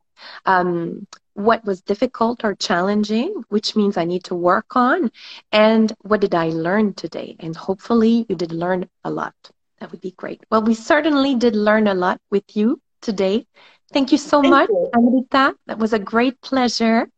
Um, 0.46 1.06
what 1.34 1.64
was 1.64 1.80
difficult 1.82 2.44
or 2.44 2.54
challenging 2.54 3.42
which 3.48 3.74
means 3.74 3.96
i 3.96 4.04
need 4.04 4.24
to 4.24 4.34
work 4.34 4.76
on? 4.76 5.10
And 5.52 5.92
what 6.02 6.20
did 6.20 6.34
i 6.34 6.48
learn 6.50 6.94
today? 6.94 7.36
And 7.40 7.56
hopefully 7.56 8.26
you 8.28 8.36
did 8.36 8.52
learn 8.52 8.88
a 9.04 9.10
lot. 9.10 9.34
That 9.80 9.90
would 9.90 10.00
be 10.00 10.12
great. 10.12 10.42
Well 10.50 10.62
we 10.62 10.74
certainly 10.74 11.34
did 11.34 11.56
learn 11.56 11.86
a 11.88 11.94
lot 11.94 12.20
with 12.30 12.56
you 12.56 12.80
today 13.04 13.46
Thank 13.92 14.12
you 14.12 14.18
so 14.18 14.42
Thank 14.42 14.50
much, 14.50 14.70
you. 14.70 14.90
Amrita. 14.94 15.54
That 15.66 15.78
was 15.78 15.92
a 15.92 15.98
great 16.00 16.40
pleasure. 16.40 17.08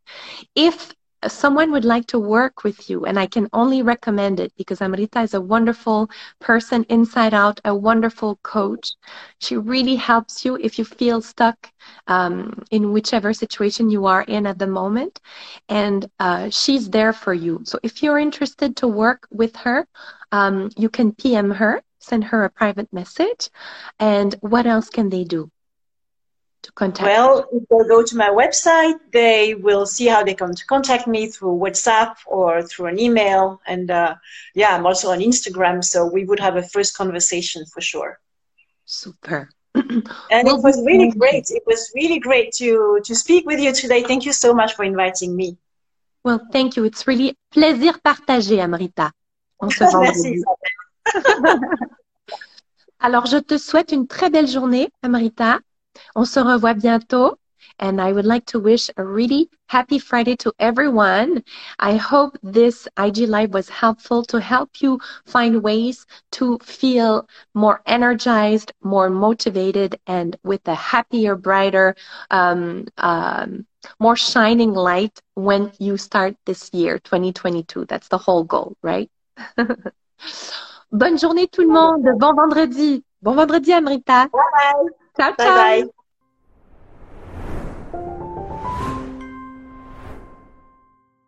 If 0.55 0.94
someone 1.27 1.72
would 1.72 1.85
like 1.85 2.07
to 2.09 2.18
work 2.18 2.64
with 2.64 2.90
you, 2.90 3.05
and 3.07 3.18
I 3.18 3.27
can 3.27 3.49
only 3.53 3.83
recommend 3.83 4.40
it 4.40 4.53
because 4.59 4.83
Amrita 4.83 5.20
is 5.22 5.35
a 5.35 5.40
wonderful 5.40 6.11
person 6.40 6.85
inside 6.88 7.35
out, 7.35 7.61
a 7.64 7.75
wonderful 7.75 8.38
coach. 8.42 8.92
She 9.40 9.57
really 9.57 9.96
helps 9.96 10.44
you 10.44 10.57
if 10.61 10.79
you 10.79 10.85
feel 10.85 11.22
stuck 11.22 11.72
um, 12.07 12.62
in 12.70 12.92
whichever 12.92 13.33
situation 13.33 13.90
you 13.90 14.07
are 14.07 14.22
in 14.22 14.46
at 14.46 14.59
the 14.59 14.66
moment, 14.66 15.20
and 15.68 16.11
uh, 16.20 16.51
she's 16.51 16.90
there 16.90 17.12
for 17.12 17.35
you. 17.35 17.62
So 17.64 17.79
if 17.83 18.03
you're 18.03 18.18
interested 18.18 18.77
to 18.77 18.88
work 18.88 19.27
with 19.31 19.57
her, 19.57 19.87
um, 20.33 20.70
you 20.77 20.88
can 20.90 21.12
PM 21.12 21.53
her, 21.53 21.83
send 21.99 22.25
her 22.25 22.44
a 22.44 22.51
private 22.51 22.92
message, 22.92 23.49
and 23.99 24.35
what 24.40 24.66
else 24.66 24.90
can 24.90 25.09
they 25.11 25.25
do? 25.25 25.51
To 26.66 26.72
contact? 26.72 27.07
Well, 27.07 27.48
if 27.52 27.62
they 27.68 27.88
go 27.88 28.02
to 28.02 28.16
my 28.16 28.31
website, 28.42 28.98
they 29.12 29.55
will 29.55 29.87
see 29.87 30.07
how 30.07 30.22
they 30.22 30.35
come 30.35 30.55
to 30.55 30.66
contact 30.66 31.07
me 31.07 31.29
through 31.29 31.57
WhatsApp 31.64 32.14
or 32.26 32.62
through 32.62 32.87
an 32.87 32.98
email. 32.98 33.61
And 33.66 33.90
uh, 33.90 34.16
yeah, 34.55 34.74
I'm 34.74 34.87
also 34.87 35.11
on 35.11 35.20
Instagram, 35.20 35.83
so 35.83 36.07
we 36.07 36.24
would 36.24 36.40
have 36.40 36.57
a 36.57 36.62
first 36.62 36.96
conversation 36.96 37.64
for 37.72 37.81
sure. 37.81 38.18
Super. 38.85 39.48
and 39.74 40.44
well, 40.44 40.57
it 40.57 40.62
was 40.62 40.76
really 40.85 41.11
great. 41.11 41.46
It 41.50 41.64
was 41.66 41.92
really 41.94 42.18
great 42.18 42.52
to 42.61 43.00
to 43.05 43.14
speak 43.14 43.46
with 43.46 43.61
you 43.61 43.72
today. 43.72 44.02
Thank 44.02 44.24
you 44.24 44.33
so 44.33 44.55
much 44.55 44.74
for 44.74 44.85
inviting 44.85 45.37
me. 45.37 45.57
Well, 46.24 46.40
thank 46.52 46.76
you. 46.76 46.85
It's 46.85 47.07
really 47.07 47.37
plaisir 47.50 48.00
partagé, 48.00 48.61
Amrita. 48.61 49.12
On 49.61 49.70
se 49.70 49.85
Merci. 50.00 50.42
Alors, 52.98 53.26
je 53.26 53.37
te 53.37 53.59
souhaite 53.59 53.92
une 53.92 54.07
très 54.07 54.31
belle 54.31 54.48
journée, 54.48 54.88
Amrita. 55.02 55.61
On 56.14 56.24
se 56.24 56.40
revoit 56.40 56.74
bientôt. 56.74 57.38
And 57.78 58.00
I 58.00 58.12
would 58.12 58.24
like 58.24 58.46
to 58.46 58.61
wish 58.61 58.90
a 58.96 59.04
really 59.04 59.50
happy 59.66 59.98
Friday 59.98 60.37
to 60.37 60.52
everyone. 60.59 61.42
I 61.78 61.96
hope 61.96 62.38
this 62.42 62.88
IG 62.96 63.28
Live 63.28 63.52
was 63.52 63.68
helpful 63.68 64.22
to 64.24 64.40
help 64.40 64.80
you 64.80 64.98
find 65.26 65.62
ways 65.62 66.06
to 66.32 66.59
feel 66.62 67.28
more 67.54 67.82
energized, 67.85 68.72
more 68.82 69.11
motivated, 69.11 70.00
and 70.06 70.37
with 70.42 70.66
a 70.68 70.74
happier, 70.74 71.37
brighter, 71.37 71.94
um, 72.30 72.87
um, 72.96 73.66
more 74.00 74.16
shining 74.16 74.72
light 74.72 75.20
when 75.35 75.70
you 75.78 75.98
start 75.98 76.37
this 76.46 76.70
year, 76.72 76.98
2022. 76.98 77.85
That's 77.85 78.09
the 78.09 78.18
whole 78.18 78.44
goal, 78.44 78.76
right? 78.82 79.11
Bonne 80.92 81.18
journée 81.18 81.50
tout 81.50 81.62
le 81.62 81.68
monde. 81.68 82.06
Bon 82.18 82.35
vendredi. 82.35 83.04
Bon 83.20 83.35
vendredi, 83.35 83.72
Amrita. 83.72 84.30
Bye. 84.32 85.06
Ciao, 85.16 85.35
ciao. 85.37 85.52
Bye 85.52 85.52
bye. 85.83 85.90